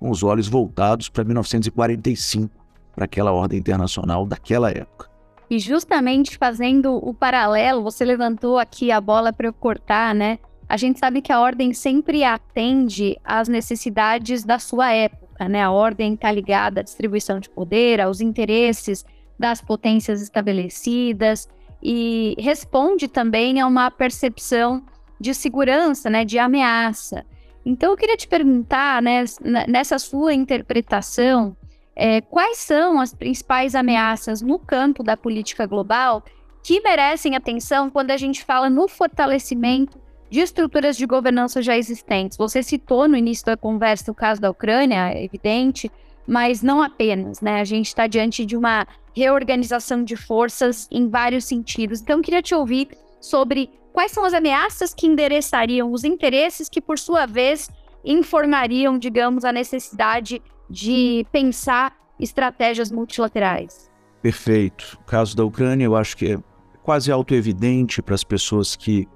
com 0.00 0.10
os 0.10 0.24
olhos 0.24 0.48
voltados 0.48 1.08
para 1.08 1.22
1945, 1.22 2.52
para 2.94 3.04
aquela 3.04 3.30
ordem 3.32 3.58
internacional 3.58 4.26
daquela 4.26 4.70
época. 4.70 5.07
E 5.50 5.58
justamente 5.58 6.36
fazendo 6.36 6.96
o 6.96 7.14
paralelo, 7.14 7.82
você 7.82 8.04
levantou 8.04 8.58
aqui 8.58 8.90
a 8.90 9.00
bola 9.00 9.32
para 9.32 9.48
eu 9.48 9.52
cortar, 9.52 10.14
né? 10.14 10.38
A 10.68 10.76
gente 10.76 10.98
sabe 10.98 11.22
que 11.22 11.32
a 11.32 11.40
ordem 11.40 11.72
sempre 11.72 12.22
atende 12.22 13.18
às 13.24 13.48
necessidades 13.48 14.44
da 14.44 14.58
sua 14.58 14.92
época, 14.92 15.48
né? 15.48 15.62
A 15.62 15.70
ordem 15.70 16.14
está 16.14 16.30
ligada 16.30 16.80
à 16.80 16.84
distribuição 16.84 17.40
de 17.40 17.48
poder, 17.48 18.00
aos 18.00 18.20
interesses 18.20 19.04
das 19.38 19.62
potências 19.62 20.20
estabelecidas 20.20 21.48
e 21.82 22.34
responde 22.38 23.08
também 23.08 23.60
a 23.60 23.66
uma 23.66 23.90
percepção 23.90 24.82
de 25.20 25.32
segurança, 25.32 26.10
né, 26.10 26.24
de 26.24 26.38
ameaça. 26.38 27.24
Então, 27.64 27.90
eu 27.90 27.96
queria 27.96 28.16
te 28.16 28.26
perguntar, 28.26 29.02
né, 29.02 29.24
nessa 29.66 29.98
sua 29.98 30.34
interpretação, 30.34 31.56
é, 32.00 32.20
quais 32.20 32.58
são 32.58 33.00
as 33.00 33.12
principais 33.12 33.74
ameaças 33.74 34.40
no 34.40 34.56
campo 34.56 35.02
da 35.02 35.16
política 35.16 35.66
global 35.66 36.22
que 36.62 36.80
merecem 36.80 37.34
atenção 37.34 37.90
quando 37.90 38.12
a 38.12 38.16
gente 38.16 38.44
fala 38.44 38.70
no 38.70 38.86
fortalecimento 38.86 39.98
de 40.30 40.38
estruturas 40.38 40.96
de 40.96 41.04
governança 41.04 41.60
já 41.60 41.76
existentes? 41.76 42.38
Você 42.38 42.62
citou 42.62 43.08
no 43.08 43.16
início 43.16 43.44
da 43.46 43.56
conversa 43.56 44.12
o 44.12 44.14
caso 44.14 44.40
da 44.40 44.48
Ucrânia, 44.48 45.12
é 45.12 45.24
evidente, 45.24 45.90
mas 46.24 46.62
não 46.62 46.80
apenas, 46.80 47.40
né? 47.40 47.60
A 47.60 47.64
gente 47.64 47.88
está 47.88 48.06
diante 48.06 48.46
de 48.46 48.56
uma 48.56 48.86
reorganização 49.12 50.04
de 50.04 50.14
forças 50.14 50.86
em 50.92 51.08
vários 51.08 51.46
sentidos. 51.46 52.00
Então, 52.00 52.22
queria 52.22 52.42
te 52.42 52.54
ouvir 52.54 52.90
sobre 53.20 53.70
quais 53.92 54.12
são 54.12 54.24
as 54.24 54.34
ameaças 54.34 54.94
que 54.94 55.08
endereçariam 55.08 55.90
os 55.90 56.04
interesses 56.04 56.68
que, 56.68 56.80
por 56.80 56.96
sua 56.96 57.26
vez, 57.26 57.68
informariam, 58.04 58.96
digamos, 58.96 59.44
a 59.44 59.50
necessidade 59.50 60.40
de 60.68 61.26
pensar 61.32 61.96
estratégias 62.18 62.90
multilaterais. 62.90 63.90
Perfeito. 64.20 64.98
O 65.00 65.04
caso 65.04 65.36
da 65.36 65.44
Ucrânia, 65.44 65.84
eu 65.84 65.96
acho 65.96 66.16
que 66.16 66.32
é 66.32 66.38
quase 66.82 67.12
autoevidente 67.12 68.02
para 68.02 68.14
as 68.14 68.24
pessoas 68.24 68.74
que 68.74 69.06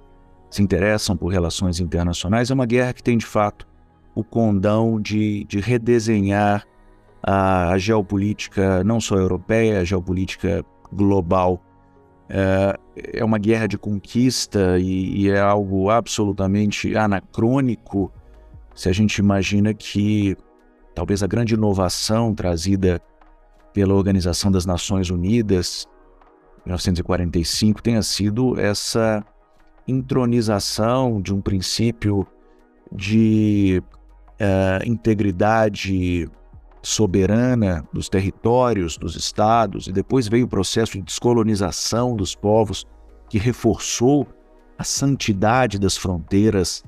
se 0.50 0.62
interessam 0.62 1.16
por 1.16 1.28
relações 1.28 1.80
internacionais. 1.80 2.50
É 2.50 2.54
uma 2.54 2.66
guerra 2.66 2.92
que 2.92 3.02
tem, 3.02 3.16
de 3.16 3.26
fato, 3.26 3.66
o 4.14 4.22
condão 4.22 5.00
de, 5.00 5.44
de 5.44 5.58
redesenhar 5.58 6.66
a, 7.22 7.70
a 7.70 7.78
geopolítica, 7.78 8.84
não 8.84 9.00
só 9.00 9.16
europeia, 9.16 9.80
a 9.80 9.84
geopolítica 9.84 10.64
global. 10.92 11.60
É, 12.28 12.78
é 13.14 13.24
uma 13.24 13.38
guerra 13.38 13.66
de 13.66 13.78
conquista 13.78 14.78
e, 14.78 15.22
e 15.22 15.30
é 15.30 15.40
algo 15.40 15.90
absolutamente 15.90 16.96
anacrônico 16.96 18.12
se 18.74 18.88
a 18.88 18.92
gente 18.92 19.18
imagina 19.18 19.74
que 19.74 20.36
talvez 20.94 21.22
a 21.22 21.26
grande 21.26 21.54
inovação 21.54 22.34
trazida 22.34 23.00
pela 23.72 23.94
Organização 23.94 24.50
das 24.50 24.66
Nações 24.66 25.10
Unidas 25.10 25.86
em 26.64 26.68
1945 26.68 27.82
tenha 27.82 28.02
sido 28.02 28.58
essa 28.58 29.24
intronização 29.86 31.20
de 31.20 31.34
um 31.34 31.40
princípio 31.40 32.26
de 32.92 33.82
uh, 34.40 34.86
integridade 34.88 36.28
soberana 36.82 37.86
dos 37.92 38.08
territórios, 38.08 38.96
dos 38.96 39.16
estados, 39.16 39.86
e 39.86 39.92
depois 39.92 40.28
veio 40.28 40.46
o 40.46 40.48
processo 40.48 40.92
de 40.92 41.02
descolonização 41.02 42.14
dos 42.14 42.34
povos, 42.34 42.86
que 43.28 43.38
reforçou 43.38 44.26
a 44.78 44.84
santidade 44.84 45.78
das 45.78 45.96
fronteiras 45.96 46.84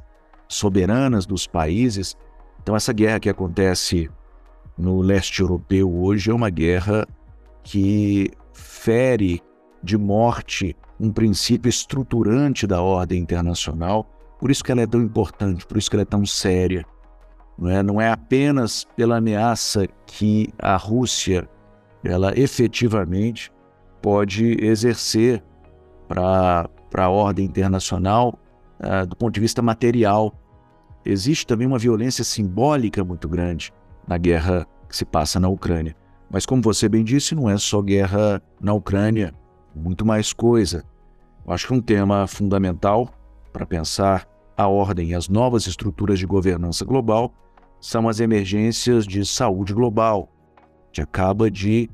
soberanas 0.49 1.27
dos 1.27 1.47
países. 1.47 2.17
Então, 2.65 2.75
essa 2.75 2.95
guerra 2.95 3.21
que 3.21 3.29
acontece 3.29 4.11
no 4.77 5.03
leste 5.03 5.43
europeu 5.43 5.95
hoje 5.95 6.31
é 6.31 6.35
uma 6.35 6.49
guerra 6.49 7.07
que 7.63 8.31
fere 8.55 9.43
de 9.83 9.99
morte 9.99 10.75
um 10.99 11.13
princípio 11.13 11.69
estruturante 11.69 12.67
da 12.67 12.81
ordem 12.81 13.21
internacional. 13.21 14.11
Por 14.41 14.51
isso 14.51 14.65
que 14.65 14.73
ela 14.73 14.81
é 14.81 14.87
tão 14.87 15.03
importante, 15.03 15.67
por 15.67 15.77
isso 15.77 15.91
que 15.91 15.97
ela 15.97 16.05
é 16.05 16.07
tão 16.07 16.25
séria. 16.25 16.87
Não 17.59 17.69
é, 17.69 17.83
não 17.83 18.01
é 18.01 18.11
apenas 18.11 18.87
pela 18.97 19.19
ameaça 19.19 19.87
que 20.07 20.49
a 20.59 20.75
Rússia 20.75 21.47
ela 22.03 22.33
efetivamente 22.35 23.53
pode 24.01 24.57
exercer 24.65 25.45
para 26.09 26.67
a 26.97 27.09
ordem 27.11 27.45
internacional 27.45 28.39
uh, 28.81 29.07
do 29.07 29.15
ponto 29.17 29.35
de 29.35 29.41
vista 29.41 29.61
material. 29.61 30.33
Existe 31.05 31.47
também 31.47 31.67
uma 31.67 31.79
violência 31.79 32.25
simbólica 32.25 33.05
muito 33.05 33.29
grande 33.29 33.73
na 34.07 34.17
guerra 34.17 34.67
que 34.89 34.97
se 34.97 35.05
passa 35.05 35.39
na 35.39 35.49
Ucrânia. 35.49 35.95
Mas, 36.31 36.47
como 36.47 36.63
você 36.63 36.89
bem 36.89 37.05
disse, 37.05 37.35
não 37.35 37.49
é 37.49 37.59
só 37.59 37.83
guerra 37.83 38.43
na 38.61 38.73
Ucrânia, 38.73 39.35
muito 39.75 40.05
mais 40.05 40.33
coisa. 40.33 40.85
Eu 41.47 41.53
acho 41.53 41.67
que 41.67 41.75
um 41.75 41.81
tema 41.81 42.27
fundamental 42.27 43.09
para 43.53 43.67
pensar 43.67 44.27
a 44.57 44.67
ordem 44.67 45.11
e 45.11 45.15
as 45.15 45.29
novas 45.29 45.67
estruturas 45.67 46.19
de 46.19 46.27
governança 46.27 46.85
global 46.85 47.33
são 47.81 48.09
as 48.09 48.19
emergências 48.19 49.07
de 49.07 49.27
saúde 49.27 49.75
global, 49.75 50.33
que 50.93 51.03
acaba 51.03 51.51
de 51.51 51.91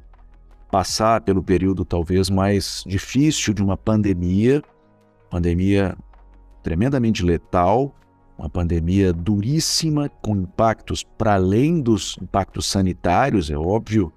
passar 0.71 1.21
pelo 1.23 1.43
período 1.43 1.85
talvez 1.85 2.31
mais 2.31 2.85
difícil 2.87 3.53
de 3.53 3.63
uma 3.63 3.77
pandemia, 3.77 4.63
pandemia 5.29 5.97
tremendamente 6.63 7.25
letal, 7.25 7.93
uma 8.41 8.49
pandemia 8.49 9.13
duríssima, 9.13 10.09
com 10.23 10.35
impactos 10.35 11.05
para 11.05 11.35
além 11.35 11.83
dos 11.83 12.17
impactos 12.23 12.67
sanitários, 12.67 13.51
é 13.51 13.57
óbvio, 13.57 14.11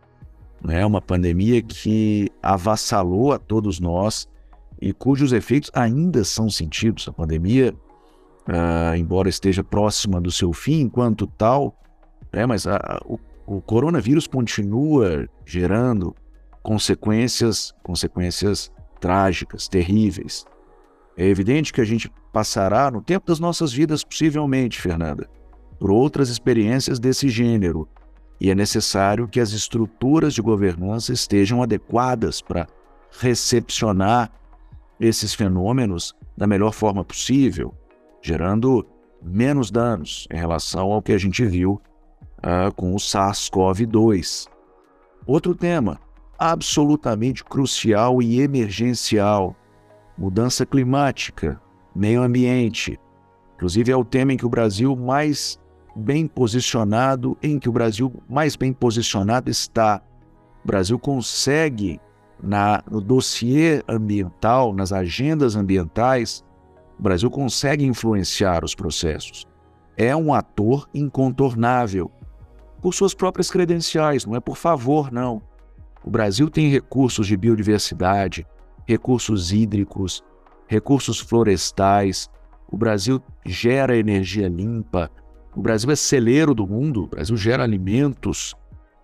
né? 0.63 0.85
uma 0.85 1.01
pandemia 1.01 1.61
que 1.61 2.31
avassalou 2.41 3.33
a 3.33 3.37
todos 3.37 3.81
nós 3.81 4.25
e 4.81 4.93
cujos 4.93 5.33
efeitos 5.33 5.69
ainda 5.73 6.23
são 6.23 6.49
sentidos. 6.49 7.05
A 7.09 7.11
pandemia, 7.11 7.75
uh, 8.47 8.95
embora 8.95 9.27
esteja 9.27 9.61
próxima 9.61 10.21
do 10.21 10.31
seu 10.31 10.53
fim, 10.53 10.79
enquanto 10.79 11.27
tal, 11.27 11.77
né? 12.31 12.45
mas 12.45 12.65
a, 12.65 13.01
o, 13.05 13.19
o 13.45 13.61
coronavírus 13.61 14.25
continua 14.25 15.27
gerando 15.45 16.15
consequências, 16.61 17.73
consequências 17.83 18.71
trágicas, 19.01 19.67
terríveis. 19.67 20.45
É 21.17 21.27
evidente 21.27 21.73
que 21.73 21.81
a 21.81 21.85
gente 21.85 22.09
passará, 22.33 22.89
no 22.89 23.01
tempo 23.01 23.27
das 23.27 23.39
nossas 23.39 23.71
vidas, 23.71 24.03
possivelmente, 24.03 24.81
Fernanda, 24.81 25.29
por 25.79 25.91
outras 25.91 26.29
experiências 26.29 26.99
desse 26.99 27.29
gênero, 27.29 27.87
e 28.41 28.49
é 28.49 28.55
necessário 28.55 29.27
que 29.27 29.39
as 29.39 29.51
estruturas 29.51 30.33
de 30.33 30.41
governança 30.41 31.13
estejam 31.13 31.61
adequadas 31.61 32.41
para 32.41 32.67
recepcionar 33.19 34.31
esses 34.99 35.33
fenômenos 35.33 36.15
da 36.35 36.47
melhor 36.47 36.73
forma 36.73 37.05
possível, 37.05 37.73
gerando 38.21 38.85
menos 39.21 39.69
danos 39.69 40.27
em 40.31 40.35
relação 40.35 40.91
ao 40.91 41.01
que 41.01 41.13
a 41.13 41.17
gente 41.17 41.45
viu 41.45 41.79
uh, 42.39 42.73
com 42.75 42.93
o 42.93 42.97
SARS-CoV-2. 42.97 44.47
Outro 45.25 45.55
tema 45.55 45.99
absolutamente 46.37 47.43
crucial 47.43 48.21
e 48.21 48.41
emergencial 48.41 49.55
mudança 50.17 50.65
climática, 50.65 51.59
meio 51.95 52.21
ambiente. 52.21 52.99
Inclusive 53.55 53.91
é 53.91 53.95
o 53.95 54.03
tema 54.03 54.33
em 54.33 54.37
que 54.37 54.45
o 54.45 54.49
Brasil 54.49 54.95
mais 54.95 55.59
bem 55.95 56.27
posicionado, 56.27 57.37
em 57.41 57.59
que 57.59 57.69
o 57.69 57.71
Brasil 57.71 58.11
mais 58.29 58.55
bem 58.55 58.73
posicionado 58.73 59.49
está. 59.49 60.01
O 60.63 60.67
Brasil 60.67 60.97
consegue 60.97 61.99
na, 62.41 62.83
no 62.89 62.99
dossiê 62.99 63.83
ambiental, 63.87 64.73
nas 64.73 64.91
agendas 64.91 65.55
ambientais, 65.55 66.43
o 66.99 67.03
Brasil 67.03 67.29
consegue 67.29 67.85
influenciar 67.85 68.63
os 68.63 68.75
processos. 68.75 69.47
É 69.95 70.15
um 70.15 70.33
ator 70.33 70.89
incontornável 70.93 72.11
por 72.81 72.93
suas 72.93 73.13
próprias 73.13 73.49
credenciais, 73.49 74.25
não 74.25 74.35
é 74.35 74.39
por 74.39 74.57
favor, 74.57 75.11
não. 75.11 75.41
O 76.03 76.09
Brasil 76.09 76.49
tem 76.49 76.69
recursos 76.69 77.27
de 77.27 77.37
biodiversidade, 77.37 78.45
recursos 78.85 79.53
hídricos, 79.53 80.23
recursos 80.67 81.19
florestais. 81.19 82.29
O 82.69 82.77
Brasil 82.77 83.21
gera 83.45 83.97
energia 83.97 84.47
limpa. 84.47 85.09
O 85.55 85.61
Brasil 85.61 85.91
é 85.91 85.95
celeiro 85.95 86.53
do 86.53 86.67
mundo. 86.67 87.03
O 87.03 87.07
Brasil 87.07 87.37
gera 87.37 87.63
alimentos. 87.63 88.55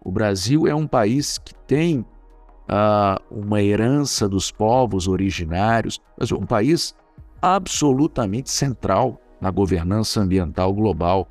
O 0.02 0.12
Brasil 0.12 0.67
é 0.67 0.74
um 0.74 0.88
país 0.88 1.38
que 1.38 1.54
tem 1.54 2.00
uh, 2.00 3.19
uma 3.30 3.62
herança 3.62 4.28
dos 4.28 4.52
povos 4.52 5.08
originários, 5.08 6.00
mas 6.17 6.32
um 6.32 6.45
país 6.45 6.95
absolutamente 7.41 8.50
central 8.50 9.19
na 9.41 9.52
governança 9.52 10.22
ambiental 10.22 10.74
global. 10.74 11.28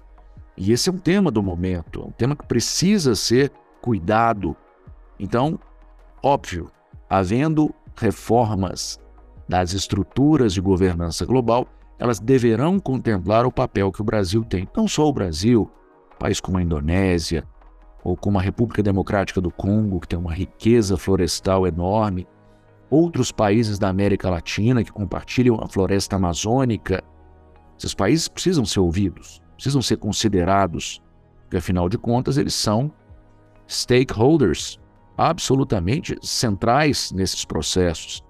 E 0.57 0.73
esse 0.73 0.89
é 0.89 0.93
um 0.93 0.99
tema 0.99 1.31
do 1.31 1.43
momento, 1.43 2.05
um 2.07 2.11
tema 2.11 2.35
que 2.35 2.47
precisa 2.47 3.15
ser 3.15 3.53
cuidado. 3.81 4.57
Então, 5.19 5.59
óbvio, 6.23 6.71
havendo 7.09 7.73
reformas 7.97 8.99
das 9.49 9.73
estruturas 9.73 10.53
de 10.53 10.61
governança 10.61 11.25
global, 11.25 11.67
elas 11.99 12.21
deverão 12.21 12.79
contemplar 12.79 13.47
o 13.47 13.53
papel 13.53 13.91
que 13.91 14.01
o 14.01 14.05
Brasil 14.05 14.45
tem. 14.45 14.69
Não 14.77 14.87
só 14.87 15.09
o 15.09 15.13
Brasil, 15.13 15.71
país 16.19 16.41
como 16.41 16.59
a 16.59 16.63
Indonésia, 16.63 17.45
ou 18.05 18.17
como 18.17 18.39
a 18.39 18.43
República 18.43 18.83
Democrática 18.83 19.41
do 19.41 19.51
Congo, 19.51 20.01
que 20.01 20.09
tem 20.09 20.19
uma 20.19 20.33
riqueza 20.33 20.97
florestal 20.97 21.67
enorme, 21.67 22.27
outros 22.91 23.33
países 23.33 23.79
da 23.79 23.89
América 23.89 24.31
Latina 24.31 24.85
que 24.85 24.93
compartilham 24.93 25.59
a 25.63 25.69
floresta 25.69 26.17
amazônica. 26.17 27.03
Esses 27.79 27.95
países 27.95 28.29
precisam 28.29 28.65
ser 28.65 28.81
ouvidos, 28.81 29.43
precisam 29.55 29.83
ser 29.83 29.97
considerados, 29.97 31.03
porque 31.43 31.57
afinal 31.57 31.89
de 31.89 31.99
contas 31.99 32.39
eles 32.39 32.55
são 32.55 32.93
stakeholders 33.69 34.79
absolutamente 35.17 36.17
centrais 36.23 37.13
nesses 37.13 37.45
processos. 37.45 38.25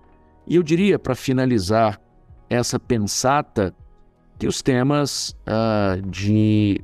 E 0.48 0.56
eu 0.56 0.62
diria, 0.62 0.98
para 0.98 1.14
finalizar 1.14 2.00
essa 2.48 2.80
pensata, 2.80 3.74
que 4.38 4.46
os 4.46 4.62
temas 4.62 5.36
uh, 5.46 6.00
de 6.08 6.80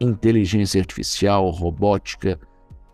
inteligência 0.00 0.80
artificial, 0.80 1.50
robótica, 1.50 2.38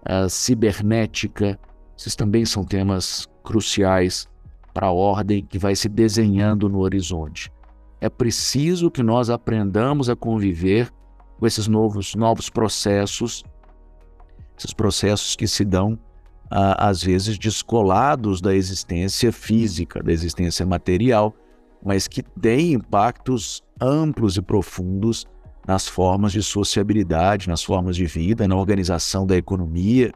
uh, 0.08 0.28
cibernética, 0.30 1.60
esses 1.96 2.16
também 2.16 2.46
são 2.46 2.64
temas 2.64 3.28
cruciais 3.42 4.26
para 4.72 4.86
a 4.86 4.92
ordem 4.92 5.44
que 5.44 5.58
vai 5.58 5.76
se 5.76 5.88
desenhando 5.90 6.68
no 6.70 6.78
horizonte. 6.78 7.52
É 8.00 8.08
preciso 8.08 8.90
que 8.90 9.02
nós 9.02 9.28
aprendamos 9.28 10.08
a 10.08 10.16
conviver 10.16 10.90
com 11.38 11.46
esses 11.46 11.66
novos, 11.66 12.14
novos 12.14 12.48
processos, 12.48 13.44
esses 14.56 14.72
processos 14.72 15.36
que 15.36 15.46
se 15.46 15.64
dão 15.64 15.98
às 16.50 17.02
vezes 17.02 17.38
descolados 17.38 18.40
da 18.40 18.54
existência 18.54 19.32
física, 19.32 20.02
da 20.02 20.12
existência 20.12 20.64
material, 20.64 21.34
mas 21.84 22.08
que 22.08 22.22
têm 22.22 22.72
impactos 22.72 23.62
amplos 23.80 24.36
e 24.36 24.42
profundos 24.42 25.26
nas 25.66 25.86
formas 25.86 26.32
de 26.32 26.42
sociabilidade, 26.42 27.48
nas 27.48 27.62
formas 27.62 27.94
de 27.94 28.06
vida, 28.06 28.48
na 28.48 28.56
organização 28.56 29.26
da 29.26 29.36
economia. 29.36 30.12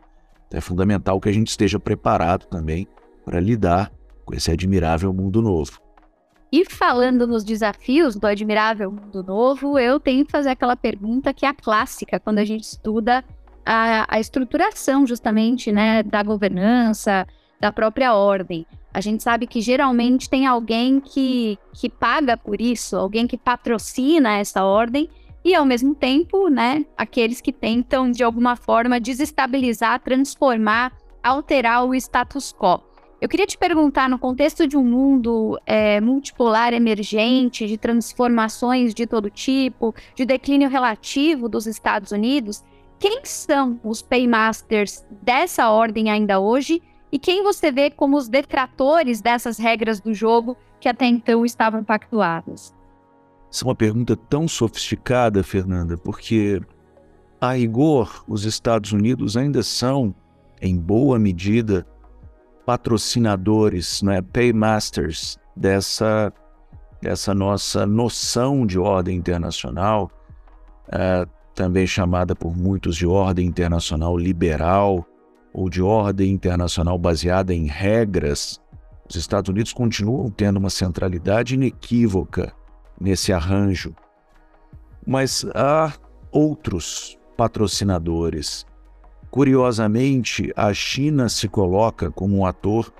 Então, 0.49 0.59
é 0.59 0.61
fundamental 0.61 1.21
que 1.21 1.29
a 1.29 1.33
gente 1.33 1.49
esteja 1.49 1.79
preparado 1.79 2.47
também 2.47 2.89
para 3.25 3.39
lidar 3.39 3.93
com 4.25 4.35
esse 4.35 4.51
admirável 4.51 5.13
mundo 5.13 5.43
novo. 5.43 5.81
E 6.51 6.65
falando 6.67 7.27
nos 7.27 7.45
desafios 7.45 8.17
do 8.17 8.27
admirável 8.27 8.91
mundo 8.91 9.23
novo, 9.23 9.79
eu 9.79 9.99
tenho 9.99 10.25
que 10.25 10.31
fazer 10.31 10.51
aquela 10.51 10.77
pergunta 10.77 11.33
que 11.33 11.47
é 11.47 11.49
a 11.49 11.55
clássica 11.55 12.21
quando 12.21 12.39
a 12.39 12.45
gente 12.45 12.65
estuda 12.65 13.25
a, 13.65 14.07
a 14.09 14.21
estruturação 14.21 15.07
justamente 15.07 15.71
né, 15.71 16.03
da 16.03 16.23
governança, 16.23 17.27
da 17.61 17.73
própria 17.73 18.15
ordem. 18.15 18.67
A 18.93 19.01
gente 19.01 19.23
sabe 19.23 19.47
que 19.47 19.61
geralmente 19.61 20.29
tem 20.29 20.47
alguém 20.47 21.01
que, 21.01 21.59
que 21.73 21.89
paga 21.89 22.37
por 22.37 22.61
isso, 22.61 22.97
alguém 22.97 23.27
que 23.27 23.39
patrocina 23.39 24.39
essa 24.39 24.65
ordem, 24.65 25.09
e 25.45 25.55
ao 25.55 25.65
mesmo 25.65 25.95
tempo, 25.95 26.49
né, 26.49 26.85
aqueles 26.97 27.41
que 27.41 27.53
tentam 27.53 28.11
de 28.11 28.23
alguma 28.23 28.55
forma 28.55 29.01
desestabilizar, 29.01 30.01
transformar, 30.01 30.93
alterar 31.23 31.85
o 31.85 31.95
status 31.95 32.53
quo. 32.53 32.81
Eu 33.21 33.29
queria 33.29 33.47
te 33.47 33.57
perguntar, 33.57 34.09
no 34.09 34.19
contexto 34.19 34.67
de 34.67 34.77
um 34.77 34.85
mundo 34.85 35.57
é, 35.65 36.01
multipolar 36.01 36.75
emergente, 36.75 37.69
de 37.69 37.79
transformações 37.79 38.93
de 38.93 39.07
todo 39.07 39.31
tipo, 39.31 39.95
de 40.17 40.25
declínio 40.25 40.69
relativo 40.69 41.49
dos 41.49 41.69
Estados 41.69 42.11
Unidos, 42.11 42.65
quem 43.03 43.25
são 43.25 43.81
os 43.83 44.01
paymasters 44.01 45.05
dessa 45.23 45.69
ordem 45.69 46.09
ainda 46.09 46.39
hoje 46.39 46.81
e 47.11 47.19
quem 47.19 47.43
você 47.43 47.73
vê 47.73 47.91
como 47.91 48.17
os 48.17 48.29
detratores 48.29 49.21
dessas 49.21 49.59
regras 49.59 50.01
do 50.01 50.15
jogo 50.15 50.57
que 50.79 50.89
até 50.89 51.07
então 51.07 51.45
estavam 51.45 51.83
pactuadas? 51.83 52.73
Essa 53.51 53.65
é 53.65 53.67
uma 53.67 53.75
pergunta 53.75 54.15
tão 54.15 54.47
sofisticada, 54.47 55.43
Fernanda, 55.43 55.99
porque 55.99 56.63
a 57.41 57.55
rigor 57.55 58.25
os 58.29 58.45
Estados 58.45 58.93
Unidos 58.93 59.37
ainda 59.37 59.65
são, 59.65 60.15
em 60.61 60.79
boa 60.79 61.19
medida, 61.19 61.85
patrocinadores, 62.65 64.01
né, 64.03 64.23
paymasters 64.23 65.41
dessa, 65.57 66.33
dessa 67.03 67.35
nossa 67.35 67.85
noção 67.85 68.65
de 68.65 68.79
ordem 68.79 69.17
internacional. 69.17 70.09
Uh, 70.87 71.42
também 71.63 71.87
chamada 71.87 72.35
por 72.35 72.57
muitos 72.57 72.97
de 72.97 73.07
ordem 73.07 73.47
internacional 73.47 74.17
liberal 74.17 75.07
ou 75.55 75.71
de 75.71 75.81
ordem 75.81 76.33
internacional 76.33 76.99
baseada 76.99 77.55
em 77.55 77.67
regras, 77.67 78.61
os 79.09 79.15
Estados 79.15 79.49
Unidos 79.49 79.73
continuam 79.73 80.29
tendo 80.29 80.57
uma 80.57 80.71
centralidade 80.71 81.55
inequívoca 81.55 82.53
nesse 83.01 83.33
arranjo. 83.33 83.95
Mas 85.07 85.47
há 85.55 85.93
outros 86.33 87.17
patrocinadores 87.37 88.67
Curiosamente, 89.31 90.53
a 90.55 90.75
China 90.75 91.27
se 91.27 91.49
coloca 91.49 92.11
como 92.11 92.37
um 92.37 92.45
ator 92.45 92.93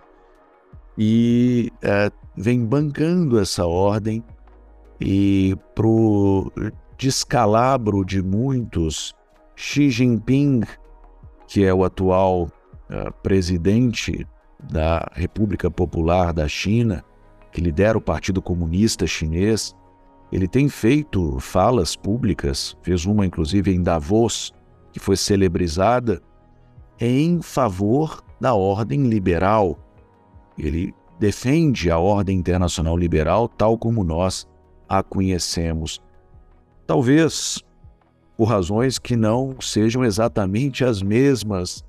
e 0.97 1.71
é, 1.83 2.11
vem 2.35 2.65
bancando 2.65 3.39
essa 3.39 3.67
ordem 3.67 4.25
e 4.99 5.55
pro 5.75 6.51
descalabro 7.03 8.05
de 8.05 8.23
muitos, 8.23 9.13
Xi 9.57 9.91
Jinping, 9.91 10.61
que 11.49 11.65
é 11.65 11.75
o 11.75 11.83
atual 11.83 12.45
uh, 12.45 13.13
presidente 13.25 14.25
da 14.71 15.11
República 15.13 15.69
Popular 15.69 16.33
da 16.33 16.47
China, 16.47 17.05
que 17.51 17.61
lidera 17.61 17.99
o 17.99 18.01
Partido 18.01 18.41
Comunista 18.41 19.05
Chinês, 19.05 19.75
ele 20.31 20.47
tem 20.47 20.69
feito 20.69 21.41
falas 21.41 21.97
públicas, 21.97 22.77
fez 22.83 23.05
uma 23.05 23.27
inclusive 23.27 23.75
em 23.75 23.83
Davos, 23.83 24.55
que 24.93 25.01
foi 25.01 25.17
celebrizada, 25.17 26.23
em 27.01 27.43
favor 27.43 28.23
da 28.41 28.55
ordem 28.55 29.09
liberal. 29.09 29.77
Ele 30.57 30.95
defende 31.19 31.91
a 31.91 31.99
ordem 31.99 32.39
internacional 32.39 32.97
liberal 32.97 33.49
tal 33.49 33.77
como 33.77 34.05
nós 34.05 34.47
a 34.89 35.03
conhecemos. 35.03 36.01
Talvez 36.93 37.59
por 38.37 38.45
razões 38.45 38.99
que 38.99 39.17
não 39.17 39.57
sejam 39.63 40.05
exatamente 40.05 40.85
as 40.85 41.03
mesmas 41.03 41.83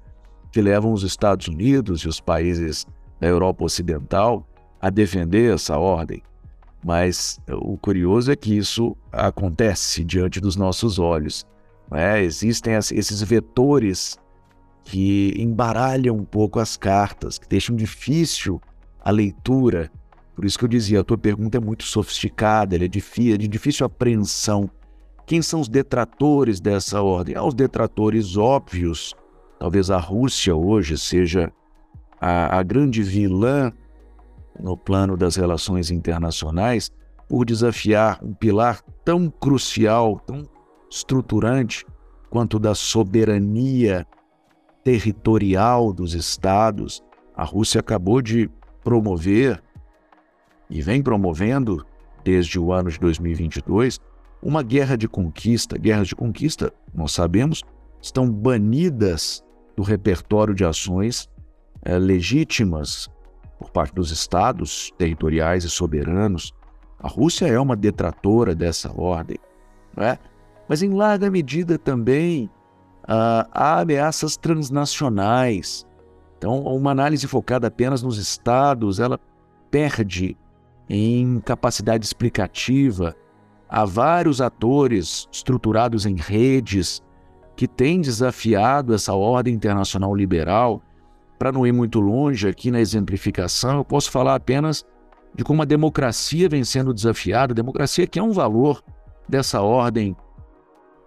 que 0.49 0.61
levam 0.61 0.93
os 0.93 1.03
Estados 1.03 1.49
Unidos 1.49 2.03
e 2.03 2.07
os 2.07 2.21
países 2.21 2.87
da 3.19 3.27
Europa 3.27 3.65
Ocidental 3.65 4.47
a 4.79 4.89
defender 4.89 5.53
essa 5.53 5.77
ordem. 5.77 6.23
Mas 6.81 7.37
o 7.51 7.77
curioso 7.77 8.31
é 8.31 8.35
que 8.37 8.55
isso 8.55 8.95
acontece 9.11 10.05
diante 10.05 10.39
dos 10.39 10.55
nossos 10.55 10.97
olhos. 10.99 11.45
Né? 11.91 12.23
Existem 12.23 12.73
esses 12.73 13.21
vetores 13.21 14.17
que 14.85 15.33
embaralham 15.35 16.15
um 16.15 16.23
pouco 16.23 16.61
as 16.61 16.77
cartas, 16.77 17.37
que 17.37 17.49
deixam 17.49 17.75
difícil 17.75 18.61
a 19.03 19.11
leitura. 19.11 19.91
Por 20.33 20.45
isso 20.45 20.57
que 20.57 20.63
eu 20.63 20.69
dizia, 20.69 21.01
a 21.01 21.03
tua 21.03 21.17
pergunta 21.17 21.57
é 21.57 21.59
muito 21.59 21.83
sofisticada, 21.83 22.73
ela 22.73 22.85
é, 22.85 22.87
difícil, 22.87 23.33
é 23.33 23.37
de 23.37 23.49
difícil 23.49 23.85
apreensão. 23.85 24.71
Quem 25.25 25.41
são 25.41 25.61
os 25.61 25.69
detratores 25.69 26.59
dessa 26.59 27.01
ordem? 27.01 27.35
Ah, 27.35 27.45
os 27.45 27.53
detratores 27.53 28.35
óbvios. 28.35 29.15
Talvez 29.57 29.89
a 29.89 29.97
Rússia 29.97 30.53
hoje 30.53 30.97
seja 30.97 31.51
a, 32.19 32.59
a 32.59 32.63
grande 32.63 33.01
vilã 33.01 33.71
no 34.59 34.77
plano 34.77 35.15
das 35.15 35.35
relações 35.35 35.89
internacionais 35.89 36.91
por 37.29 37.45
desafiar 37.45 38.19
um 38.21 38.33
pilar 38.33 38.81
tão 39.05 39.29
crucial, 39.29 40.19
tão 40.19 40.47
estruturante 40.91 41.85
quanto 42.29 42.59
da 42.59 42.75
soberania 42.75 44.05
territorial 44.83 45.93
dos 45.93 46.13
estados. 46.13 47.01
A 47.35 47.45
Rússia 47.45 47.79
acabou 47.79 48.21
de 48.21 48.49
promover 48.83 49.63
e 50.69 50.81
vem 50.81 51.01
promovendo 51.01 51.85
desde 52.23 52.59
o 52.59 52.73
ano 52.73 52.89
de 52.89 52.99
2022 52.99 53.99
uma 54.43 54.61
guerra 54.61 54.97
de 54.97 55.07
conquista. 55.07 55.77
Guerras 55.77 56.09
de 56.09 56.15
conquista, 56.15 56.71
nós 56.93 57.13
sabemos, 57.13 57.63
estão 58.01 58.29
banidas 58.29 59.43
do 59.75 59.81
repertório 59.81 60.53
de 60.53 60.65
ações 60.65 61.29
é, 61.81 61.97
legítimas 61.97 63.09
por 63.57 63.71
parte 63.71 63.95
dos 63.95 64.11
estados 64.11 64.91
territoriais 64.97 65.63
e 65.63 65.69
soberanos. 65.69 66.53
A 66.99 67.07
Rússia 67.07 67.45
é 67.45 67.59
uma 67.59 67.75
detratora 67.75 68.53
dessa 68.53 68.91
ordem, 68.91 69.37
não 69.95 70.03
é? 70.03 70.19
mas 70.67 70.81
em 70.81 70.89
larga 70.89 71.29
medida 71.29 71.77
também 71.77 72.49
uh, 73.03 73.47
há 73.51 73.79
ameaças 73.79 74.37
transnacionais. 74.37 75.85
Então, 76.37 76.61
uma 76.63 76.91
análise 76.91 77.27
focada 77.27 77.67
apenas 77.67 78.01
nos 78.01 78.17
estados, 78.17 78.99
ela 78.99 79.19
perde 79.71 80.37
em 80.89 81.39
capacidade 81.39 82.05
explicativa 82.05 83.15
Há 83.75 83.85
vários 83.85 84.39
atores 84.39 85.27
estruturados 85.31 86.05
em 86.05 86.15
redes 86.15 87.01
que 87.55 87.67
têm 87.67 88.01
desafiado 88.01 88.93
essa 88.93 89.15
ordem 89.15 89.55
internacional 89.55 90.13
liberal. 90.13 90.79
Para 91.39 91.51
não 91.51 91.65
ir 91.65 91.71
muito 91.71 91.99
longe 91.99 92.47
aqui 92.47 92.69
na 92.69 92.79
exemplificação, 92.79 93.77
eu 93.77 93.83
posso 93.83 94.11
falar 94.11 94.35
apenas 94.35 94.85
de 95.33 95.43
como 95.43 95.63
a 95.63 95.65
democracia 95.65 96.47
vem 96.47 96.63
sendo 96.63 96.93
desafiada, 96.93 97.51
a 97.51 97.55
democracia 97.55 98.05
que 98.05 98.19
é 98.19 98.23
um 98.23 98.31
valor 98.31 98.79
dessa 99.27 99.59
ordem 99.59 100.15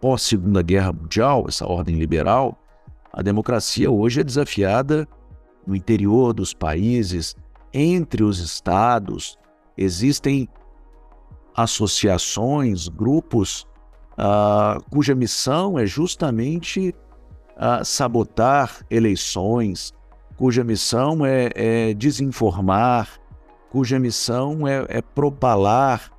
pós-Segunda 0.00 0.60
Guerra 0.60 0.92
Mundial, 0.92 1.44
essa 1.46 1.68
ordem 1.68 1.94
liberal. 1.94 2.60
A 3.12 3.22
democracia 3.22 3.88
hoje 3.88 4.22
é 4.22 4.24
desafiada 4.24 5.06
no 5.64 5.76
interior 5.76 6.32
dos 6.32 6.52
países, 6.52 7.36
entre 7.72 8.24
os 8.24 8.40
estados. 8.40 9.38
Existem 9.78 10.48
associações, 11.56 12.88
grupos, 12.88 13.66
uh, 14.18 14.82
cuja 14.90 15.14
missão 15.14 15.78
é 15.78 15.86
justamente 15.86 16.94
uh, 17.56 17.84
sabotar 17.84 18.84
eleições, 18.90 19.94
cuja 20.36 20.62
missão 20.62 21.24
é, 21.24 21.50
é 21.54 21.94
desinformar, 21.94 23.08
cuja 23.70 23.98
missão 23.98 24.68
é, 24.68 24.84
é 24.88 25.00
propalar 25.02 26.12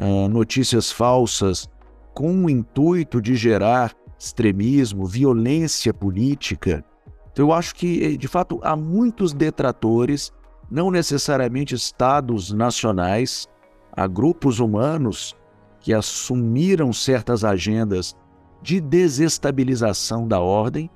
uh, 0.00 0.28
notícias 0.28 0.90
falsas 0.90 1.68
com 2.12 2.44
o 2.44 2.50
intuito 2.50 3.22
de 3.22 3.36
gerar 3.36 3.94
extremismo, 4.18 5.06
violência 5.06 5.94
política. 5.94 6.84
Então, 7.32 7.46
eu 7.46 7.52
acho 7.52 7.74
que, 7.74 8.16
de 8.16 8.28
fato, 8.28 8.60
há 8.62 8.76
muitos 8.76 9.32
detratores, 9.32 10.30
não 10.70 10.90
necessariamente 10.90 11.74
estados 11.74 12.52
nacionais, 12.52 13.48
a 13.92 14.06
grupos 14.06 14.58
humanos 14.58 15.36
que 15.80 15.92
assumiram 15.92 16.92
certas 16.92 17.44
agendas 17.44 18.16
de 18.62 18.80
desestabilização 18.80 20.26
da 20.26 20.40
ordem 20.40 20.88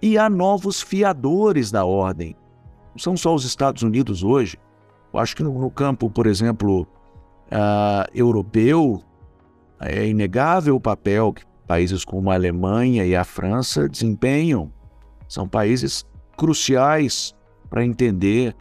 e 0.00 0.18
há 0.18 0.28
novos 0.28 0.82
fiadores 0.82 1.70
da 1.70 1.84
ordem. 1.84 2.36
Não 2.92 2.98
são 2.98 3.16
só 3.16 3.34
os 3.34 3.44
Estados 3.44 3.82
Unidos 3.82 4.22
hoje. 4.22 4.58
Eu 5.12 5.18
acho 5.18 5.34
que 5.34 5.42
no, 5.42 5.58
no 5.58 5.70
campo, 5.70 6.10
por 6.10 6.26
exemplo, 6.26 6.82
uh, 6.82 8.06
europeu, 8.14 9.02
é 9.80 10.06
inegável 10.06 10.76
o 10.76 10.80
papel 10.80 11.32
que 11.32 11.44
países 11.66 12.04
como 12.04 12.30
a 12.30 12.34
Alemanha 12.34 13.06
e 13.06 13.16
a 13.16 13.24
França 13.24 13.88
desempenham. 13.88 14.70
São 15.26 15.48
países 15.48 16.04
cruciais 16.36 17.34
para 17.70 17.84
entender, 17.84 18.54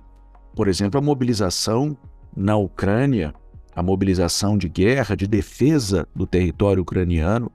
por 0.55 0.67
exemplo, 0.67 0.97
a 0.97 1.03
mobilização 1.03 1.97
na 2.35 2.55
Ucrânia 2.55 3.33
a 3.75 3.81
mobilização 3.81 4.57
de 4.57 4.69
guerra, 4.69 5.15
de 5.15 5.27
defesa 5.27 6.07
do 6.15 6.25
território 6.27 6.81
ucraniano, 6.81 7.51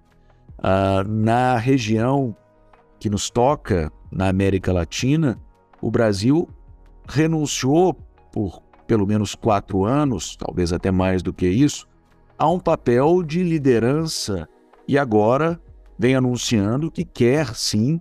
uh, 0.59 1.07
na 1.09 1.57
região 1.57 2.37
que 2.99 3.09
nos 3.09 3.31
toca, 3.31 3.93
na 4.11 4.29
América 4.29 4.73
Latina, 4.73 5.39
o 5.81 5.91
Brasil 5.91 6.49
renunciou 7.07 7.95
por 8.33 8.63
pelo 8.87 9.07
menos 9.07 9.35
quatro 9.35 9.85
anos, 9.85 10.35
talvez 10.35 10.73
até 10.73 10.91
mais 10.91 11.23
do 11.23 11.33
que 11.33 11.47
isso, 11.47 11.87
a 12.39 12.49
um 12.49 12.59
papel 12.59 13.23
de 13.23 13.43
liderança 13.43 14.49
e 14.89 14.97
agora 14.97 15.61
vem 15.99 16.15
anunciando 16.15 16.91
que 16.91 17.05
quer 17.05 17.55
sim 17.55 18.01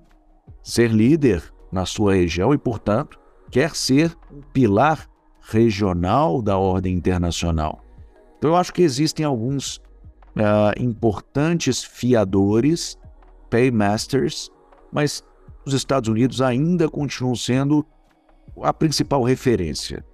ser 0.64 0.90
líder 0.90 1.44
na 1.72 1.86
sua 1.86 2.16
região 2.16 2.54
e, 2.54 2.58
portanto, 2.58 3.20
quer 3.52 3.76
ser 3.76 4.16
um 4.32 4.42
pilar 4.54 5.10
regional 5.42 6.42
da 6.42 6.58
ordem 6.58 6.96
internacional. 6.96 7.84
Então, 8.38 8.52
eu 8.52 8.56
acho 8.56 8.74
que 8.74 8.82
existem 8.82 9.26
alguns 9.26 9.78
uh, 10.36 10.80
importantes 10.80 11.84
fiadores, 11.84 12.98
paymasters, 13.50 14.52
mas 14.92 15.24
os 15.66 15.74
Estados 15.74 16.10
Unidos 16.10 16.42
ainda 16.42 16.88
continuam 16.88 17.36
sendo 17.36 17.86
a 18.62 18.74
principal 18.74 19.24
referência. 19.24 20.06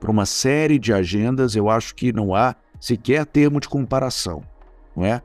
Para 0.00 0.10
uma 0.10 0.26
série 0.26 0.78
de 0.78 0.92
agendas, 0.92 1.54
eu 1.54 1.70
acho 1.70 1.94
que 1.94 2.12
não 2.12 2.34
há 2.34 2.54
sequer 2.80 3.24
termo 3.24 3.60
de 3.60 3.68
comparação, 3.68 4.42
não 4.94 5.04
é? 5.04 5.22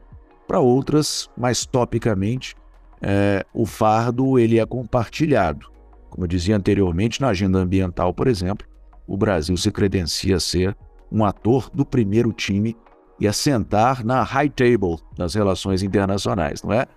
Para 0.47 0.59
outras, 0.59 1.29
mais 1.37 1.65
topicamente, 1.65 2.55
é, 3.01 3.45
o 3.53 3.65
fardo 3.65 4.37
ele 4.37 4.59
é 4.59 4.65
compartilhado. 4.65 5.71
Como 6.09 6.25
eu 6.25 6.27
dizia 6.27 6.55
anteriormente, 6.55 7.21
na 7.21 7.29
agenda 7.29 7.59
ambiental, 7.59 8.13
por 8.13 8.27
exemplo, 8.27 8.67
o 9.07 9.17
Brasil 9.17 9.55
se 9.57 9.71
credencia 9.71 10.35
a 10.35 10.39
ser 10.39 10.75
um 11.11 11.25
ator 11.25 11.69
do 11.73 11.85
primeiro 11.85 12.31
time 12.31 12.75
e 13.19 13.27
assentar 13.27 14.05
na 14.05 14.23
high 14.23 14.49
table 14.49 14.97
das 15.15 15.35
relações 15.35 15.83
internacionais, 15.83 16.63
não 16.63 16.73
é? 16.73 16.87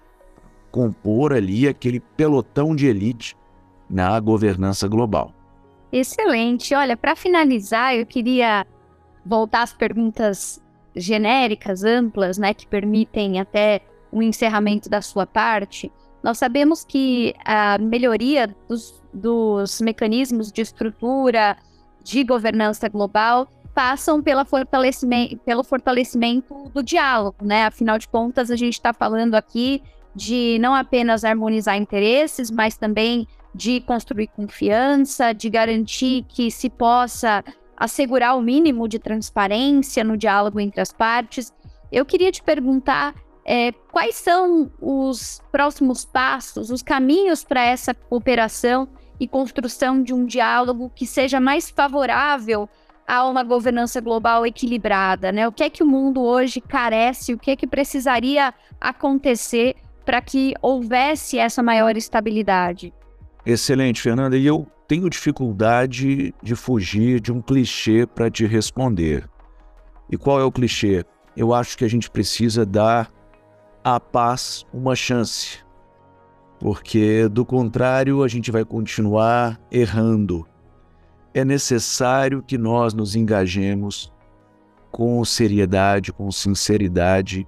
Compor 0.71 1.33
ali 1.33 1.69
aquele 1.69 2.01
pelotão 2.01 2.75
de 2.75 2.87
elite 2.87 3.37
na 3.89 4.19
governança 4.21 4.89
global. 4.89 5.33
Excelente. 5.93 6.75
Olha, 6.75 6.97
para 6.97 7.15
finalizar, 7.15 7.95
eu 7.95 8.07
queria 8.07 8.67
voltar 9.25 9.63
às 9.63 9.73
perguntas 9.73 10.63
genéricas, 10.97 11.85
amplas, 11.85 12.39
né, 12.39 12.55
que 12.55 12.67
permitem 12.67 13.41
até 13.41 13.81
o 14.11 14.23
encerramento 14.23 14.89
da 14.89 15.03
sua 15.03 15.27
parte. 15.27 15.93
Nós 16.23 16.39
sabemos 16.39 16.85
que 16.85 17.35
a 17.45 17.77
melhoria 17.79 18.55
dos, 18.69 19.03
dos 19.13 19.81
mecanismos 19.81 20.51
de 20.51 20.63
estrutura 20.63 21.57
de 22.03 22.25
governança 22.25 22.89
global 22.89 23.49
passam 23.75 24.23
pela 24.23 24.45
fortalecimento, 24.45 25.37
pelo 25.39 25.65
fortalecimento 25.65 26.71
do 26.73 26.83
diálogo, 26.83 27.45
né? 27.45 27.65
Afinal 27.67 27.99
de 27.99 28.07
contas, 28.09 28.51
a 28.51 28.57
gente 28.57 28.75
está 28.75 28.93
falando 28.93 29.35
aqui 29.35 29.83
de 30.15 30.59
não 30.61 30.75
apenas 30.75 31.25
harmonizar 31.25 31.77
interesses, 31.77 32.51
mas 32.51 32.77
também 32.77 33.27
de 33.55 33.81
construir 33.81 34.29
confiança, 34.29 35.33
de 35.33 35.51
garantir 35.51 36.25
que 36.29 36.51
se 36.51 36.71
possa 36.71 37.45
assegurar 37.77 38.37
o 38.37 38.43
mínimo 38.43 38.89
de 38.89 38.99
transparência 38.99 40.05
no 40.05 40.17
diálogo 40.17 40.61
entre 40.61 40.81
as 40.81 40.93
partes. 40.93 41.53
Eu 41.91 42.07
queria 42.07 42.31
te 42.31 42.43
perguntar 42.43 43.15
é, 43.45 43.73
quais 43.93 44.15
são 44.15 44.71
os 44.81 45.43
próximos 45.53 46.05
passos, 46.05 46.71
os 46.71 46.83
caminhos 46.83 47.45
para 47.45 47.65
essa 47.65 47.93
cooperação 47.93 48.89
e 49.19 49.29
construção 49.29 50.03
de 50.03 50.13
um 50.13 50.25
diálogo 50.25 50.91
que 50.95 51.07
seja 51.07 51.39
mais 51.39 51.71
favorável 51.71 52.69
a 53.07 53.27
uma 53.27 53.43
governança 53.43 54.01
global 54.01 54.47
equilibrada, 54.47 55.31
né? 55.31 55.47
O 55.47 55.53
que 55.53 55.63
é 55.63 55.71
que 55.71 55.83
o 55.83 55.87
mundo 55.87 56.23
hoje 56.23 56.61
carece, 56.61 57.35
o 57.35 57.39
que 57.39 57.51
é 57.51 57.57
que 57.57 57.67
precisaria 57.67 58.53
acontecer 58.81 59.77
para 60.05 60.21
que 60.21 60.55
houvesse 60.61 61.39
essa 61.39 61.63
maior 61.63 61.97
estabilidade? 61.97 62.93
Excelente, 63.45 64.01
Fernanda. 64.01 64.37
E 64.37 64.47
eu 64.47 64.67
tenho 64.87 65.09
dificuldade 65.09 66.35
de 66.43 66.55
fugir 66.55 67.21
de 67.21 67.33
um 67.33 67.41
clichê 67.41 68.07
para 68.07 68.31
te 68.31 68.47
responder. 68.47 69.29
E 70.11 70.17
qual 70.17 70.41
é 70.41 70.45
o 70.45 70.53
clichê? 70.53 71.05
Eu 71.37 71.53
acho 71.53 71.77
que 71.77 71.85
a 71.85 71.89
gente 71.89 72.11
precisa 72.11 72.65
dar 72.65 73.11
à 73.83 73.99
paz 73.99 74.65
uma 74.73 74.95
chance. 74.95 75.59
Porque, 76.59 77.29
do 77.29 77.45
contrário, 77.45 78.23
a 78.23 78.29
gente 78.29 78.51
vai 78.51 78.65
continuar 78.65 79.61
errando. 79.71 80.47
É 81.35 81.45
necessário 81.45 82.43
que 82.43 82.57
nós 82.57 82.95
nos 82.95 83.17
engajemos 83.17 84.13
com 84.93 85.25
seriedade, 85.25 86.13
com 86.13 86.31
sinceridade 86.31 87.45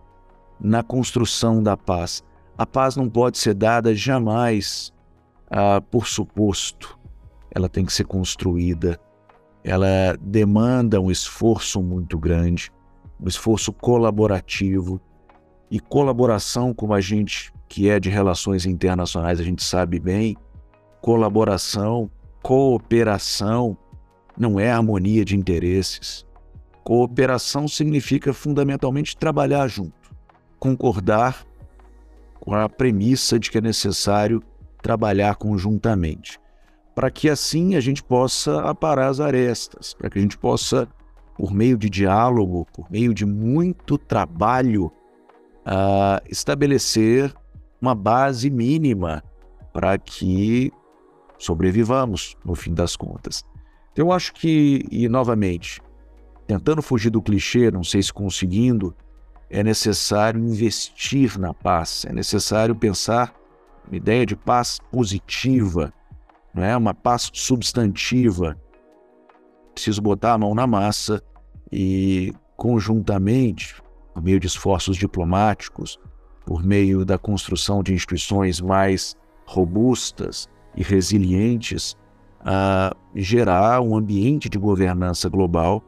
na 0.61 0.83
construção 0.83 1.63
da 1.63 1.77
paz. 1.77 2.25
A 2.59 2.67
paz 2.67 2.97
não 2.97 3.09
pode 3.09 3.39
ser 3.39 3.55
dada 3.55 3.95
jamais 3.95 4.93
ah, 5.49 5.81
por 5.81 6.09
suposto. 6.09 6.99
Ela 7.55 7.69
tem 7.69 7.85
que 7.85 7.93
ser 7.93 8.05
construída. 8.05 8.99
Ela 9.63 10.17
demanda 10.21 11.01
um 11.01 11.11
esforço 11.11 11.81
muito 11.81 12.19
grande, 12.19 12.73
um 13.21 13.29
esforço 13.29 13.73
colaborativo. 13.73 15.01
E 15.71 15.79
colaboração, 15.79 16.75
como 16.75 16.93
a 16.93 17.01
gente 17.01 17.53
que 17.69 17.89
é 17.89 17.99
de 17.99 18.09
relações 18.09 18.67
internacionais, 18.67 19.41
a 19.41 19.45
gente 19.45 19.63
sabe 19.63 19.99
bem, 19.99 20.37
colaboração, 21.01 22.11
cooperação 22.47 23.77
não 24.39 24.61
é 24.61 24.71
harmonia 24.71 25.25
de 25.25 25.35
interesses. 25.35 26.25
Cooperação 26.85 27.67
significa 27.67 28.33
fundamentalmente 28.33 29.17
trabalhar 29.17 29.67
junto, 29.67 30.15
concordar 30.57 31.45
com 32.39 32.55
a 32.55 32.69
premissa 32.69 33.37
de 33.37 33.51
que 33.51 33.59
é 33.59 33.61
necessário 33.61 34.41
trabalhar 34.81 35.35
conjuntamente, 35.35 36.39
para 36.95 37.11
que 37.11 37.29
assim 37.29 37.75
a 37.75 37.81
gente 37.81 38.01
possa 38.01 38.61
aparar 38.61 39.09
as 39.09 39.19
arestas, 39.19 39.93
para 39.93 40.09
que 40.09 40.21
a 40.21 40.23
gente 40.23 40.39
possa, 40.39 40.87
por 41.37 41.53
meio 41.53 41.77
de 41.77 41.91
diálogo, 41.91 42.65
por 42.73 42.89
meio 42.89 43.13
de 43.13 43.27
muito 43.27 43.99
trabalho, 43.99 44.93
uh, 45.67 46.23
estabelecer 46.31 47.35
uma 47.83 47.93
base 47.93 48.49
mínima 48.51 49.21
para 49.73 49.99
que 49.99 50.73
sobrevivamos, 51.39 52.37
no 52.45 52.55
fim 52.55 52.73
das 52.73 52.97
contas. 52.97 53.45
Eu 53.95 54.13
acho 54.13 54.33
que, 54.35 54.85
e 54.91 55.09
novamente, 55.09 55.81
tentando 56.47 56.83
fugir 56.83 57.11
do 57.11 57.23
clichê, 57.23 57.71
não 57.71 57.83
sei 57.83 58.03
se 58.03 58.13
conseguindo, 58.13 58.95
é 59.49 59.63
necessário 59.63 60.41
investir 60.41 61.39
na 61.39 61.55
paz, 61.55 62.05
é 62.09 62.13
necessário 62.13 62.75
pensar 62.75 63.35
uma 63.87 63.97
ideia 63.97 64.27
de 64.27 64.37
paz 64.37 64.79
positiva, 64.91 65.93
não 66.53 66.63
é 66.63 66.77
uma 66.77 66.93
paz 66.93 67.31
substantiva. 67.33 68.57
Preciso 69.73 70.03
botar 70.03 70.35
a 70.35 70.39
mão 70.39 70.55
na 70.55 70.67
massa 70.67 71.23
e 71.71 72.35
conjuntamente, 72.57 73.81
por 74.13 74.23
meio 74.23 74.41
de 74.41 74.47
esforços 74.47 74.97
diplomáticos, 74.97 75.99
por 76.45 76.65
meio 76.65 77.05
da 77.05 77.19
construção 77.19 77.83
de 77.83 77.93
instituições 77.93 78.61
mais 78.61 79.15
robustas 79.47 80.49
e 80.77 80.83
resilientes, 80.83 81.97
a 82.41 82.95
gerar 83.15 83.81
um 83.81 83.97
ambiente 83.97 84.49
de 84.49 84.59
governança 84.59 85.29
global 85.29 85.83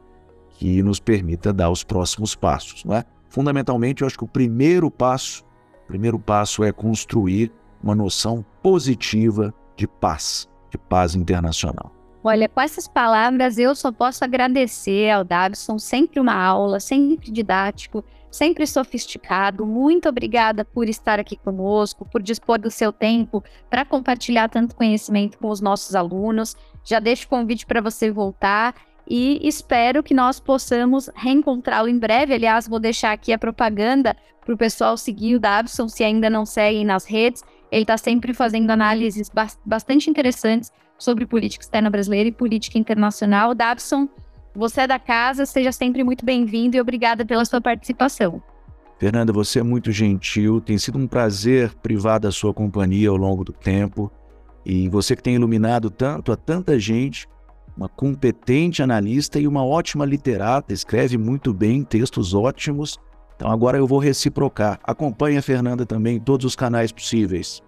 que 0.51 0.83
nos 0.83 0.99
permita 0.99 1.53
dar 1.53 1.69
os 1.69 1.83
próximos 1.83 2.35
passos, 2.35 2.83
não 2.83 2.95
é? 2.95 3.05
Fundamentalmente, 3.29 4.01
eu 4.01 4.07
acho 4.07 4.17
que 4.17 4.23
o 4.23 4.27
primeiro 4.27 4.89
passo, 4.91 5.45
o 5.83 5.87
primeiro 5.87 6.19
passo 6.19 6.63
é 6.63 6.71
construir 6.71 7.51
uma 7.81 7.95
noção 7.95 8.43
positiva 8.61 9.53
de 9.77 9.87
paz, 9.87 10.49
de 10.69 10.77
paz 10.77 11.15
internacional. 11.15 11.93
Olha, 12.21 12.49
com 12.49 12.59
essas 12.59 12.87
palavras 12.87 13.57
eu 13.57 13.73
só 13.73 13.91
posso 13.91 14.25
agradecer 14.25 15.09
ao 15.09 15.23
Davison, 15.23 15.79
sempre 15.79 16.19
uma 16.19 16.33
aula, 16.33 16.79
sempre 16.79 17.31
didático, 17.31 18.03
sempre 18.31 18.65
sofisticado. 18.67 19.65
Muito 19.65 20.07
obrigada 20.07 20.63
por 20.63 20.87
estar 20.87 21.19
aqui 21.19 21.35
conosco, 21.35 22.05
por 22.05 22.21
dispor 22.21 22.59
do 22.59 22.69
seu 22.69 22.91
tempo 22.91 23.43
para 23.69 23.85
compartilhar 23.85 24.49
tanto 24.49 24.75
conhecimento 24.75 25.37
com 25.37 25.49
os 25.49 25.61
nossos 25.61 25.95
alunos. 25.95 26.55
Já 26.83 26.99
deixo 26.99 27.25
o 27.25 27.29
convite 27.29 27.65
para 27.65 27.81
você 27.81 28.11
voltar 28.11 28.75
e 29.07 29.39
espero 29.47 30.03
que 30.03 30.13
nós 30.13 30.39
possamos 30.39 31.09
reencontrá-lo 31.15 31.87
em 31.87 31.97
breve. 31.97 32.33
Aliás, 32.33 32.67
vou 32.67 32.79
deixar 32.79 33.11
aqui 33.11 33.33
a 33.33 33.39
propaganda 33.39 34.15
para 34.45 34.53
o 34.53 34.57
pessoal 34.57 34.95
seguir 34.97 35.35
o 35.35 35.39
Davison 35.39 35.87
se 35.87 36.03
ainda 36.03 36.29
não 36.29 36.45
seguem 36.45 36.85
nas 36.85 37.05
redes. 37.05 37.43
Ele 37.71 37.83
está 37.83 37.97
sempre 37.97 38.33
fazendo 38.33 38.69
análises 38.71 39.29
bastante 39.65 40.09
interessantes 40.09 40.71
sobre 40.97 41.25
política 41.25 41.63
externa 41.63 41.89
brasileira 41.89 42.29
e 42.29 42.31
política 42.31 42.77
internacional. 42.77 43.55
Dabson, 43.55 44.07
você 44.59 44.81
é 44.81 44.87
da 44.87 44.99
casa, 44.99 45.45
seja 45.45 45.71
sempre 45.71 46.03
muito 46.03 46.25
bem-vindo 46.25 46.75
e 46.75 46.81
obrigada 46.81 47.25
pela 47.25 47.45
sua 47.45 47.61
participação. 47.61 48.43
Fernanda, 48.99 49.31
você 49.31 49.59
é 49.59 49.63
muito 49.63 49.89
gentil, 49.93 50.59
tem 50.59 50.77
sido 50.77 50.97
um 50.97 51.07
prazer 51.07 51.73
privar 51.75 52.19
da 52.19 52.29
sua 52.29 52.53
companhia 52.53 53.09
ao 53.09 53.15
longo 53.15 53.45
do 53.45 53.53
tempo. 53.53 54.11
E 54.65 54.89
você 54.89 55.15
que 55.15 55.23
tem 55.23 55.35
iluminado 55.35 55.89
tanto 55.89 56.33
a 56.33 56.35
tanta 56.35 56.77
gente, 56.77 57.25
uma 57.77 57.87
competente 57.87 58.83
analista 58.83 59.39
e 59.39 59.47
uma 59.47 59.65
ótima 59.65 60.03
literata, 60.03 60.73
escreve 60.73 61.17
muito 61.17 61.53
bem, 61.53 61.81
textos 61.81 62.33
ótimos. 62.33 62.99
Então 63.37 63.49
agora 63.49 63.77
eu 63.77 63.87
vou 63.87 63.99
reciprocar. 63.99 64.77
Acompanhe 64.83 65.37
a 65.37 65.41
Fernanda 65.41 65.85
também 65.85 66.17
em 66.17 66.19
todos 66.19 66.45
os 66.45 66.57
canais 66.57 66.91
possíveis. 66.91 67.63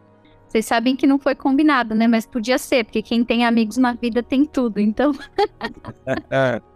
Vocês 0.49 0.65
sabem 0.65 0.97
que 0.97 1.07
não 1.07 1.17
foi 1.17 1.33
combinado, 1.33 1.95
né? 1.95 2.09
Mas 2.09 2.25
podia 2.25 2.57
ser, 2.57 2.83
porque 2.83 3.01
quem 3.01 3.23
tem 3.23 3.45
amigos 3.45 3.77
na 3.77 3.93
vida 3.93 4.21
tem 4.21 4.43
tudo, 4.43 4.81
então. 4.81 5.13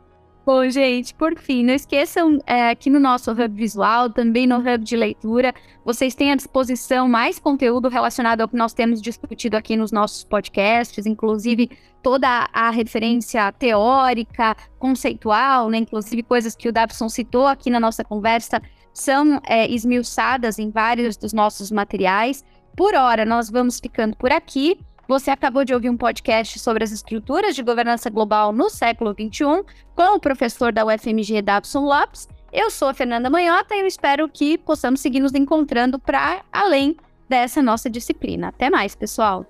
Bom, 0.46 0.70
gente, 0.70 1.12
por 1.16 1.36
fim, 1.40 1.64
não 1.64 1.74
esqueçam 1.74 2.38
é, 2.46 2.78
no 2.88 3.00
nosso 3.00 3.32
Hub 3.32 3.48
Visual, 3.50 4.12
também 4.12 4.46
no 4.46 4.58
Hub 4.58 4.78
de 4.78 4.96
Leitura, 4.96 5.52
vocês 5.84 6.14
têm 6.14 6.32
à 6.32 6.36
disposição 6.36 7.08
mais 7.08 7.40
conteúdo 7.40 7.90
relacionado 7.90 8.42
ao 8.42 8.48
que 8.48 8.56
nós 8.56 8.72
temos 8.72 9.02
discutido 9.02 9.58
aqui 9.58 9.76
nos 9.76 9.92
nossos 9.92 10.24
podcasts, 10.24 11.08
inclusive 11.08 11.72
toda 12.04 12.48
a 12.54 12.70
referência 12.70 13.52
teórica, 13.54 14.56
conceitual, 14.78 15.68
né? 15.68 15.80
Inclusive 15.80 16.22
coisas 16.22 16.56
que 16.56 16.70
o 16.70 16.72
Dabson 16.72 17.10
citou 17.10 17.48
aqui 17.48 17.72
na 17.72 17.80
nossa 17.80 18.04
conversa 18.04 18.62
são 18.94 19.42
é, 19.48 19.68
esmiuçadas 19.68 20.60
em 20.60 20.70
vários 20.70 21.18
dos 21.18 21.34
nossos 21.34 21.72
materiais. 21.72 22.46
Por 22.78 22.94
hora, 22.94 23.26
nós 23.26 23.50
vamos 23.50 23.80
ficando 23.80 24.16
por 24.16 24.32
aqui. 24.32 24.78
Você 25.08 25.30
acabou 25.30 25.64
de 25.64 25.74
ouvir 25.74 25.90
um 25.90 25.98
podcast 25.98 26.58
sobre 26.58 26.84
as 26.84 26.92
estruturas 26.92 27.56
de 27.56 27.62
governança 27.62 28.10
global 28.10 28.52
no 28.52 28.70
século 28.70 29.12
XXI, 29.12 29.64
com 29.96 30.16
o 30.16 30.20
professor 30.20 30.74
da 30.74 30.84
UFMG, 30.86 31.44
Dabson 31.44 31.86
Lopes. 31.86 32.28
Eu 32.52 32.72
sou 32.72 32.88
a 32.88 32.94
Fernanda 32.94 33.30
Manhota 33.30 33.76
e 33.76 33.82
eu 33.82 33.86
espero 33.86 34.28
que 34.28 34.58
possamos 34.58 35.02
seguir 35.02 35.20
nos 35.20 35.34
encontrando 35.36 36.00
para 36.00 36.42
além 36.52 36.98
dessa 37.30 37.62
nossa 37.62 37.90
disciplina. 37.90 38.48
Até 38.48 38.70
mais, 38.70 38.96
pessoal! 38.96 39.46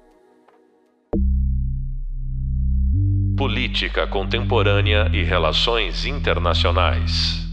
Política 3.38 4.08
Contemporânea 4.08 5.10
e 5.14 5.22
Relações 5.24 6.06
Internacionais. 6.06 7.45